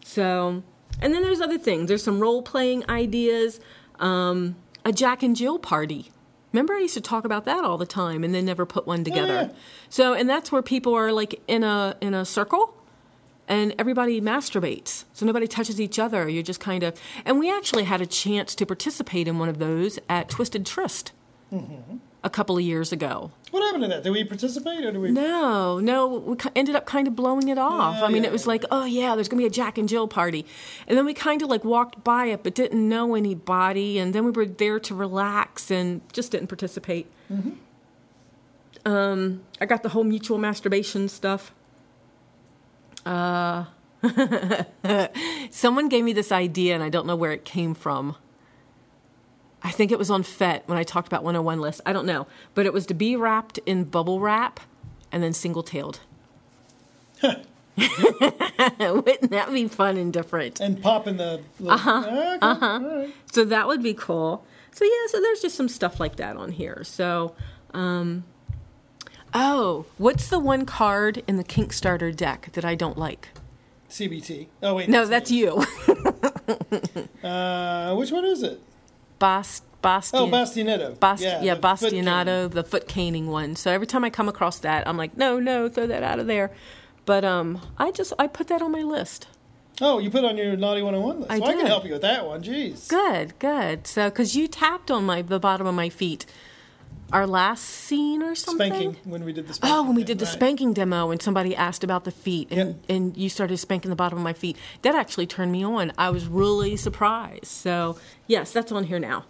So, 0.04 0.64
and 1.02 1.14
then 1.14 1.22
there's 1.22 1.42
other 1.42 1.58
things. 1.58 1.88
There's 1.88 2.04
some 2.04 2.20
role 2.20 2.42
playing 2.42 2.90
ideas. 2.90 3.60
Um, 4.00 4.56
a 4.86 4.92
Jack 4.92 5.24
and 5.24 5.36
Jill 5.36 5.60
party 5.60 6.12
Remember, 6.54 6.76
I 6.76 6.80
used 6.80 6.94
to 6.94 7.02
talk 7.02 7.26
about 7.26 7.46
that 7.46 7.66
all 7.66 7.78
the 7.78 7.86
time, 7.86 8.24
and 8.24 8.34
then 8.34 8.46
never 8.46 8.66
put 8.66 8.88
one 8.88 9.04
together. 9.04 9.50
Yeah. 9.52 9.58
So, 9.90 10.14
and 10.14 10.30
that's 10.30 10.52
where 10.52 10.62
people 10.62 10.94
are 10.94 11.12
like 11.12 11.42
in 11.48 11.64
a 11.64 11.98
in 12.00 12.14
a 12.14 12.24
circle, 12.24 12.78
and 13.48 13.74
everybody 13.78 14.22
masturbates. 14.22 15.06
So 15.14 15.26
nobody 15.26 15.48
touches 15.48 15.82
each 15.82 16.00
other. 16.00 16.30
You're 16.30 16.44
just 16.44 16.60
kind 16.60 16.84
of. 16.84 17.00
And 17.26 17.40
we 17.40 17.52
actually 17.52 17.84
had 17.84 18.02
a 18.02 18.06
chance 18.06 18.56
to 18.56 18.66
participate 18.66 19.28
in 19.28 19.40
one 19.40 19.50
of 19.50 19.58
those 19.60 20.00
at 20.08 20.30
Twisted 20.30 20.66
Tryst. 20.66 21.12
Mm-hmm 21.52 21.98
a 22.24 22.30
couple 22.30 22.58
of 22.58 22.64
years 22.64 22.92
ago. 22.92 23.32
What 23.52 23.64
happened 23.64 23.84
to 23.84 23.90
that? 23.90 24.04
Did 24.04 24.12
we 24.12 24.24
participate 24.24 24.86
or 24.86 24.92
did 24.92 24.98
we? 24.98 25.12
No, 25.12 25.80
no. 25.80 26.08
We 26.08 26.38
ended 26.56 26.76
up 26.76 26.86
kind 26.86 27.08
of 27.08 27.16
blowing 27.16 27.50
it 27.50 27.58
off. 27.58 28.02
I 28.02 28.08
mean, 28.08 28.24
yeah, 28.24 28.30
it 28.30 28.32
was 28.32 28.48
like, 28.48 28.64
oh 28.72 28.86
yeah, 28.86 29.16
there's 29.16 29.28
gonna 29.28 29.42
be 29.42 29.48
a 29.48 29.52
Jack 29.52 29.78
and 29.78 29.88
Jill 29.88 30.08
party, 30.08 30.46
and 30.88 30.98
then 30.98 31.06
we 31.06 31.14
kind 31.14 31.42
of 31.42 31.50
like 31.50 31.64
walked 31.64 32.04
by 32.04 32.28
it, 32.28 32.44
but 32.44 32.56
didn't 32.56 32.88
know 32.88 33.16
anybody, 33.16 34.00
and 34.00 34.14
then 34.14 34.26
we 34.26 34.32
were 34.32 34.46
there 34.46 34.80
to 34.80 34.96
relax 34.96 35.70
and 35.70 36.02
just 36.14 36.32
didn't 36.32 36.48
participate. 36.48 37.08
Mm-hmm. 37.32 37.52
Um, 38.86 39.44
I 39.62 39.66
got 39.66 39.84
the 39.84 39.90
whole 39.90 40.04
mutual 40.04 40.38
masturbation 40.38 41.08
stuff. 41.08 41.54
Uh, 43.06 43.66
someone 45.52 45.90
gave 45.90 46.04
me 46.04 46.14
this 46.14 46.32
idea, 46.32 46.74
and 46.74 46.84
I 46.84 46.90
don't 46.90 47.06
know 47.06 47.16
where 47.16 47.32
it 47.32 47.46
came 47.46 47.74
from. 47.74 48.16
I 49.64 49.72
think 49.72 49.92
it 49.92 49.98
was 49.98 50.10
on 50.10 50.24
FET 50.24 50.64
when 50.68 50.78
I 50.78 50.84
talked 50.84 51.08
about 51.08 51.24
101 51.24 51.62
list. 51.62 51.82
I 51.86 51.94
don't 51.94 52.06
know. 52.06 52.28
But 52.54 52.66
it 52.66 52.74
was 52.74 52.86
to 52.88 52.94
be 52.94 53.16
wrapped 53.16 53.60
in 53.66 53.86
bubble 53.86 54.20
wrap 54.20 54.60
and 55.12 55.24
then 55.24 55.34
single 55.34 55.64
tailed. 55.64 56.00
Wouldn't 57.24 59.32
that 59.32 59.50
be 59.52 59.68
fun 59.68 59.98
and 59.98 60.12
different? 60.12 60.60
And 60.60 60.82
popping 60.82 61.18
the. 61.18 61.42
Uh 61.66 61.78
huh. 61.78 62.04
Okay. 62.08 62.38
Uh 62.42 62.56
huh. 62.56 62.80
Right. 62.84 63.14
So 63.32 63.46
that 63.46 63.68
would 63.68 63.82
be 63.82 63.94
cool. 63.94 64.46
So, 64.72 64.86
yeah, 64.86 65.08
so 65.08 65.22
there's 65.22 65.42
just 65.42 65.56
some 65.56 65.70
stuff 65.70 66.00
like 66.00 66.16
that 66.18 66.36
on 66.36 66.52
here. 66.52 66.84
So, 66.84 67.36
um, 67.74 68.26
Oh, 69.36 69.86
what's 69.98 70.28
the 70.28 70.40
one 70.40 70.66
card 70.66 71.24
in 71.28 71.38
the 71.38 71.44
Kickstarter 71.44 72.16
deck 72.16 72.50
that 72.54 72.64
I 72.64 72.76
don't 72.76 72.98
like? 72.98 73.30
CBT. 73.90 74.48
Oh 74.62 74.76
wait. 74.76 74.90
No, 74.90 75.06
that's 75.06 75.32
me. 75.32 75.38
you. 75.38 75.64
Uh, 77.24 77.96
which 77.96 78.12
one 78.12 78.26
is 78.26 78.44
it? 78.44 78.62
Bast, 79.24 79.64
Bastion, 79.82 80.20
Oh, 80.20 80.28
Bastionetto. 80.28 81.00
Bast- 81.00 81.24
yeah, 81.24 81.56
the 81.56 81.78
foot 81.78 82.54
the 82.54 82.64
foot 82.66 82.88
caning 82.90 83.28
one. 83.28 83.56
So 83.56 83.72
every 83.72 83.88
time 83.88 84.04
I 84.04 84.10
come 84.10 84.28
across 84.28 84.60
that, 84.60 84.86
I'm 84.86 84.98
like, 84.98 85.16
no, 85.16 85.40
no, 85.40 85.70
throw 85.70 85.88
that 85.88 86.04
out 86.04 86.20
of 86.20 86.28
there. 86.28 86.52
But 87.06 87.24
um, 87.24 87.62
I 87.78 87.92
just 87.92 88.12
I 88.20 88.28
put 88.28 88.48
that 88.50 88.62
on 88.62 88.72
my 88.74 88.82
list. 88.82 89.28
Oh, 89.82 90.00
you 90.00 90.12
put 90.12 90.26
it 90.26 90.28
on 90.28 90.36
your 90.36 90.58
naughty 90.58 90.82
101 90.82 91.22
list. 91.22 91.32
I 91.32 91.40
well, 91.40 91.50
I 91.50 91.54
can 91.54 91.66
help 91.68 91.86
you 91.86 91.94
with 91.94 92.02
that 92.02 92.26
one. 92.26 92.44
Jeez. 92.44 92.90
Good, 92.90 93.40
good. 93.40 93.88
So 93.88 94.10
because 94.10 94.36
you 94.36 94.50
tapped 94.50 94.92
on 94.92 95.06
my 95.06 95.22
the 95.22 95.40
bottom 95.40 95.68
of 95.68 95.74
my 95.74 95.88
feet, 95.88 96.26
our 97.12 97.28
last 97.28 97.64
scene 97.64 98.24
or 98.24 98.34
something. 98.36 98.72
Spanking 98.74 98.98
when 99.04 99.24
we 99.26 99.34
did 99.34 99.48
the 99.48 99.54
spanking. 99.54 99.78
Oh, 99.78 99.84
when 99.84 99.96
we 99.96 100.04
did 100.04 100.18
the 100.20 100.26
right. 100.26 100.34
spanking 100.34 100.74
demo 100.74 101.12
and 101.12 101.22
somebody 101.22 101.56
asked 101.56 101.84
about 101.84 102.04
the 102.06 102.12
feet 102.12 102.48
and, 102.52 102.70
Yep. 102.70 102.76
and 102.90 103.18
you 103.18 103.30
started 103.30 103.58
spanking 103.58 103.90
the 103.90 103.96
bottom 103.96 104.18
of 104.18 104.24
my 104.24 104.34
feet. 104.34 104.58
That 104.82 104.96
actually 104.96 105.28
turned 105.28 105.52
me 105.52 105.64
on. 105.64 105.92
I 105.98 106.10
was 106.10 106.26
really 106.28 106.76
surprised. 106.78 107.46
So, 107.48 107.98
yes, 108.28 108.52
that's 108.52 108.72
on 108.72 108.86
here 108.86 109.00
now. 109.00 109.26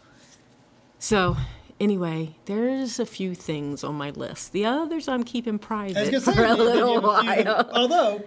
So, 1.00 1.36
anyway, 1.80 2.36
there's 2.46 3.00
a 3.00 3.06
few 3.06 3.36
things 3.36 3.84
on 3.84 3.96
my 3.96 4.12
list. 4.12 4.54
The 4.54 4.66
others 4.66 5.08
I'm 5.10 5.24
keeping 5.24 5.60
private 5.60 6.22
for 6.24 6.44
a 6.44 6.54
little 6.54 6.98
a 7.10 7.22
few- 7.22 7.44
while. 7.44 7.70
Although, 7.74 8.24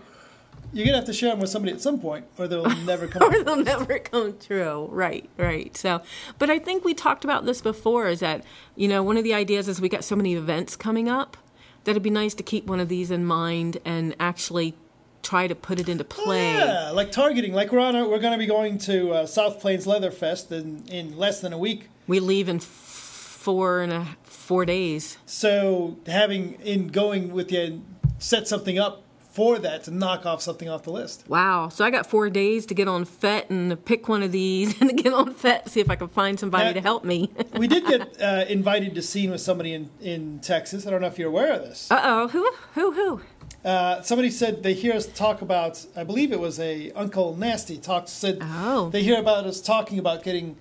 you're 0.77 0.85
gonna 0.85 0.99
have 0.99 1.07
to 1.07 1.12
share 1.15 1.31
them 1.31 1.41
with 1.41 1.49
somebody 1.49 1.73
at 1.73 1.81
some 1.81 1.99
point, 1.99 2.27
or 2.37 2.47
they'll 2.47 2.65
never 2.85 3.07
come. 3.07 3.23
or 3.23 3.43
they'll 3.43 3.57
never 3.57 3.99
come 3.99 4.37
true. 4.39 4.89
Right, 4.91 5.29
right. 5.39 5.75
So, 5.77 6.03
but 6.39 6.51
I 6.51 6.59
think 6.59 6.85
we 6.85 6.93
talked 6.93 7.25
about 7.25 7.47
this 7.47 7.62
before 7.62 8.09
is 8.09 8.21
that, 8.21 8.45
you 8.75 8.87
know, 8.87 9.03
one 9.03 9.17
of 9.17 9.25
the 9.25 9.33
ideas 9.33 9.69
is 9.69 9.81
we 9.81 9.89
got 9.89 10.05
so 10.05 10.15
many 10.15 10.35
events 10.35 10.77
coming 10.77 11.09
up 11.09 11.39
that 11.85 11.93
it'd 11.93 12.03
be 12.03 12.11
nice 12.11 12.35
to 12.35 12.43
keep 12.43 12.67
one 12.67 12.79
of 12.79 12.89
these 12.89 13.11
in 13.11 13.25
mind 13.25 13.79
and 13.85 14.15
actually 14.21 14.75
try 15.23 15.47
to 15.47 15.55
put 15.55 15.81
it 15.81 15.89
into 15.89 16.05
play. 16.05 16.55
Yeah, 16.59 16.91
like 16.91 17.11
targeting. 17.11 17.55
Like 17.55 17.73
we're 17.73 17.81
on. 17.81 17.97
A, 17.97 18.07
we're 18.07 18.19
going 18.19 18.33
to 18.33 18.39
be 18.39 18.47
going 18.47 18.77
to 18.79 19.12
uh, 19.12 19.27
South 19.27 19.59
Plains 19.61 19.87
Leather 19.87 20.11
Fest 20.11 20.53
in, 20.53 20.85
in 20.89 21.17
less 21.17 21.41
than 21.41 21.53
a 21.55 21.59
week. 21.59 21.89
We 22.07 22.21
leave 22.21 22.49
in 22.49 22.61
four 22.61 23.81
and 23.81 23.93
a 23.93 24.07
four 24.25 24.65
days. 24.67 25.19
So 25.27 25.97
having 26.07 26.55
in 26.61 26.89
going 26.89 27.33
with 27.33 27.51
you, 27.51 27.83
set 28.19 28.47
something 28.47 28.79
up 28.79 29.03
for 29.37 29.59
that 29.59 29.85
to 29.85 29.90
knock 29.90 30.25
off 30.27 30.40
something 30.42 30.68
off 30.68 30.83
the 30.85 30.90
list. 30.90 31.25
Wow. 31.29 31.68
So 31.68 31.85
I 31.85 31.90
got 31.90 32.07
four 32.07 32.31
days 32.31 32.64
to 32.66 32.75
get 32.75 32.88
on 32.88 33.05
FET 33.05 33.51
and 33.51 33.83
pick 33.85 34.09
one 34.09 34.22
of 34.22 34.33
these 34.33 34.68
and 34.81 34.96
get 34.96 35.12
on 35.12 35.35
FET, 35.35 35.68
see 35.68 35.81
if 35.81 35.90
I 35.90 35.96
can 35.96 36.09
find 36.09 36.40
somebody 36.40 36.66
Yeah. 36.68 36.72
to 36.75 36.81
help 36.81 37.05
me. 37.05 37.31
We 37.57 37.68
did 37.68 37.87
get 37.87 38.20
uh, 38.31 38.44
invited 38.49 38.94
to 38.96 39.03
scene 39.03 39.31
with 39.31 39.40
somebody 39.40 39.72
in, 39.75 39.90
in 40.01 40.40
Texas. 40.40 40.87
I 40.87 40.90
don't 40.90 41.01
know 41.03 41.07
if 41.07 41.18
you're 41.18 41.29
aware 41.29 41.53
of 41.53 41.62
this. 41.62 41.90
Uh 41.90 42.01
oh. 42.03 42.29
Who? 42.29 42.51
Who? 42.75 42.92
Who? 42.92 43.20
Uh, 43.64 44.01
somebody 44.03 44.31
said 44.31 44.62
they 44.62 44.75
hear 44.75 44.92
us 44.94 45.07
talk 45.07 45.42
about. 45.42 45.85
I 45.96 46.05
believe 46.05 46.33
it 46.33 46.40
was 46.40 46.59
a 46.61 46.90
Uncle 46.92 47.37
Nasty 47.37 47.79
talked, 47.79 48.09
said 48.09 48.38
Oh. 48.42 48.90
they 48.90 49.03
hear 49.03 49.18
about 49.20 49.44
us 49.46 49.61
talking 49.61 49.99
about 49.99 50.22
getting 50.22 50.57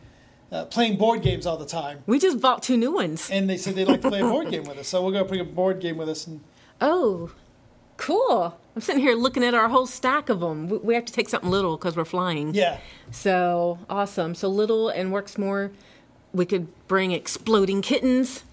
uh, 0.52 0.66
playing 0.66 0.98
board 0.98 1.22
games 1.22 1.46
all 1.46 1.58
the 1.58 1.66
time, 1.66 2.00
We 2.08 2.18
just 2.20 2.40
bought 2.40 2.62
two 2.64 2.78
new 2.78 2.92
ones. 2.92 3.30
and 3.32 3.50
they 3.50 3.58
said 3.58 3.76
they'd 3.76 3.88
like 3.88 4.02
to 4.04 4.10
play 4.10 4.22
a 4.22 4.24
board 4.36 4.50
game 4.52 4.64
with 4.64 4.78
us. 4.78 4.88
So 4.88 5.04
we're 5.04 5.12
going 5.12 5.24
to 5.26 5.28
bring 5.30 5.42
a 5.42 5.44
board 5.62 5.80
game 5.80 5.98
with 5.98 6.08
us. 6.10 6.28
And 6.28 6.42
Oh, 6.82 7.32
cool. 8.06 8.58
I'm 8.76 8.82
sitting 8.82 9.02
here 9.02 9.16
looking 9.16 9.44
at 9.44 9.54
our 9.54 9.70
whole 9.70 9.88
stack 9.88 10.30
of 10.30 10.40
them. 10.42 10.68
We- 10.70 10.78
We 10.78 10.94
have 10.96 11.06
to 11.06 11.14
take 11.14 11.30
something 11.30 11.50
little 11.50 11.78
because 11.78 11.96
we're 11.98 12.06
flying. 12.06 12.54
yeah, 12.54 12.78
So 13.12 13.80
awesome. 13.90 14.36
So 14.36 14.48
little 14.50 14.90
and 14.90 15.12
works 15.12 15.38
more. 15.38 15.72
We 16.34 16.46
could 16.46 16.68
bring 16.88 17.12
exploding 17.12 17.82
kittens. 17.82 18.44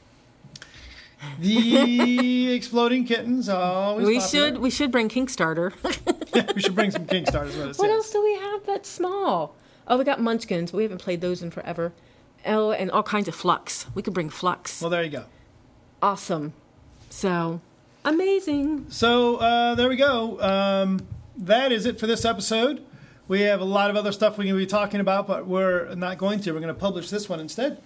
the 1.40 2.52
exploding 2.58 3.04
kittens 3.04 3.48
always. 3.48 4.06
we 4.06 4.18
popular. 4.18 4.28
should 4.46 4.58
we 4.58 4.70
should 4.70 4.90
bring 4.90 5.08
Kickstarter. 5.08 5.72
we 6.54 6.60
should 6.62 6.74
bring 6.74 6.90
some 6.90 7.06
Kickstarters. 7.06 7.56
What 7.56 7.60
it 7.60 7.66
what 7.66 7.76
says. 7.76 7.90
else 7.90 8.10
do 8.10 8.22
we 8.22 8.34
have 8.36 8.66
that's 8.66 8.88
small? 8.88 9.54
Oh, 9.88 9.98
we 9.98 10.04
got 10.04 10.20
Munchkins. 10.20 10.72
We 10.72 10.82
haven't 10.84 10.98
played 10.98 11.20
those 11.20 11.42
in 11.42 11.50
forever. 11.50 11.92
Oh, 12.46 12.72
and 12.72 12.90
all 12.90 13.02
kinds 13.02 13.28
of 13.28 13.36
Fluxx. 13.36 13.86
We 13.94 14.02
could 14.02 14.14
bring 14.14 14.30
Fluxx. 14.30 14.80
Well, 14.80 14.90
there 14.90 15.02
you 15.02 15.10
go. 15.10 15.24
Awesome. 16.02 16.54
So 17.10 17.60
amazing. 18.04 18.86
So 18.90 19.36
uh, 19.36 19.74
there 19.74 19.88
we 19.88 19.96
go. 19.96 20.40
Um, 20.40 21.06
that 21.36 21.72
is 21.72 21.86
it 21.86 21.98
for 21.98 22.06
this 22.06 22.24
episode. 22.24 22.84
We 23.28 23.42
have 23.42 23.60
a 23.60 23.64
lot 23.64 23.90
of 23.90 23.96
other 23.96 24.12
stuff 24.12 24.36
we 24.36 24.46
can 24.46 24.56
be 24.56 24.66
talking 24.66 25.00
about, 25.00 25.26
but 25.26 25.46
we're 25.46 25.94
not 25.94 26.18
going 26.18 26.40
to. 26.40 26.52
We're 26.52 26.60
going 26.60 26.74
to 26.74 26.78
publish 26.78 27.08
this 27.08 27.28
one 27.28 27.40
instead. 27.40 27.80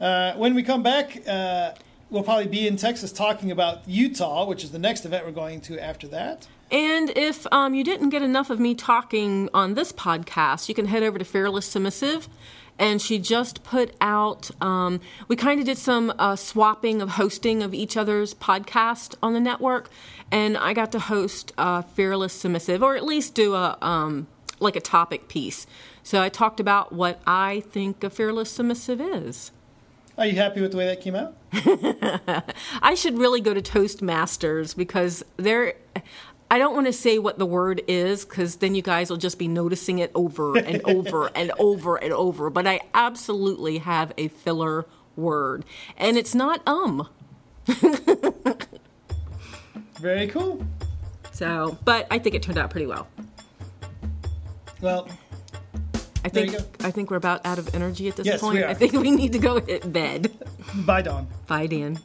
Uh, 0.00 0.34
when 0.34 0.54
we 0.54 0.62
come 0.62 0.82
back, 0.82 1.26
uh, 1.26 1.72
we'll 2.10 2.22
probably 2.22 2.46
be 2.46 2.68
in 2.68 2.76
Texas 2.76 3.10
talking 3.10 3.50
about 3.50 3.88
Utah, 3.88 4.46
which 4.46 4.62
is 4.62 4.70
the 4.70 4.78
next 4.78 5.04
event 5.04 5.24
we're 5.26 5.32
going 5.32 5.60
to 5.62 5.82
after 5.82 6.06
that. 6.08 6.46
And 6.70 7.10
if 7.16 7.46
um, 7.50 7.74
you 7.74 7.82
didn't 7.82 8.10
get 8.10 8.22
enough 8.22 8.50
of 8.50 8.60
me 8.60 8.74
talking 8.74 9.48
on 9.54 9.74
this 9.74 9.90
podcast, 9.90 10.68
you 10.68 10.74
can 10.74 10.86
head 10.86 11.02
over 11.02 11.18
to 11.18 11.24
Fearless 11.24 11.66
Submissive. 11.66 12.28
And 12.78 13.02
she 13.02 13.18
just 13.18 13.64
put 13.64 13.94
out, 14.00 14.50
um, 14.62 15.00
we 15.26 15.36
kind 15.36 15.58
of 15.58 15.66
did 15.66 15.78
some 15.78 16.12
uh, 16.18 16.36
swapping 16.36 17.02
of 17.02 17.10
hosting 17.10 17.62
of 17.62 17.74
each 17.74 17.96
other's 17.96 18.34
podcast 18.34 19.14
on 19.22 19.34
the 19.34 19.40
network. 19.40 19.90
And 20.30 20.56
I 20.56 20.74
got 20.74 20.92
to 20.92 20.98
host 20.98 21.52
uh, 21.58 21.82
Fearless 21.82 22.32
Submissive, 22.32 22.82
or 22.82 22.96
at 22.96 23.04
least 23.04 23.34
do 23.34 23.54
a, 23.54 23.76
um, 23.82 24.28
like 24.60 24.76
a 24.76 24.80
topic 24.80 25.28
piece. 25.28 25.66
So 26.02 26.22
I 26.22 26.28
talked 26.28 26.60
about 26.60 26.92
what 26.92 27.20
I 27.26 27.64
think 27.70 28.04
a 28.04 28.10
Fearless 28.10 28.50
Submissive 28.50 29.00
is. 29.00 29.50
Are 30.18 30.26
you 30.26 30.34
happy 30.34 30.60
with 30.60 30.72
the 30.72 30.76
way 30.76 30.86
that 30.86 31.00
came 31.00 31.14
out? 31.14 31.36
I 32.82 32.94
should 32.96 33.18
really 33.18 33.40
go 33.40 33.54
to 33.54 33.62
Toastmasters 33.62 34.76
because 34.76 35.24
they're. 35.36 35.74
I 36.50 36.58
don't 36.58 36.74
want 36.74 36.86
to 36.86 36.92
say 36.92 37.18
what 37.18 37.38
the 37.38 37.44
word 37.46 37.82
is 37.88 38.24
because 38.24 38.56
then 38.56 38.74
you 38.74 38.80
guys 38.82 39.10
will 39.10 39.18
just 39.18 39.38
be 39.38 39.48
noticing 39.48 39.98
it 39.98 40.10
over 40.14 40.56
and 40.56 40.80
over 40.86 41.30
and 41.34 41.52
over 41.58 41.96
and 41.96 42.12
over. 42.12 42.48
But 42.50 42.66
I 42.66 42.80
absolutely 42.94 43.78
have 43.78 44.12
a 44.16 44.28
filler 44.28 44.86
word, 45.16 45.64
and 45.96 46.16
it's 46.16 46.34
not 46.34 46.66
um. 46.66 47.08
Very 50.00 50.28
cool. 50.28 50.64
So, 51.32 51.76
but 51.84 52.06
I 52.10 52.18
think 52.18 52.34
it 52.34 52.42
turned 52.42 52.58
out 52.58 52.70
pretty 52.70 52.86
well. 52.86 53.08
Well, 54.80 55.08
I 56.24 56.28
think 56.28 56.54
I 56.84 56.90
think 56.90 57.10
we're 57.10 57.16
about 57.16 57.44
out 57.44 57.58
of 57.58 57.74
energy 57.74 58.08
at 58.08 58.16
this 58.16 58.26
Yes, 58.26 58.40
point. 58.40 58.54
we 58.54 58.62
are. 58.62 58.68
I 58.68 58.74
think 58.74 58.92
we 58.92 59.10
need 59.10 59.32
to 59.32 59.38
go 59.38 59.60
hit 59.60 59.92
bed. 59.92 60.30
bye, 60.86 61.02
Dawn. 61.02 61.26
Bye, 61.46 61.66
Dan. 61.66 61.98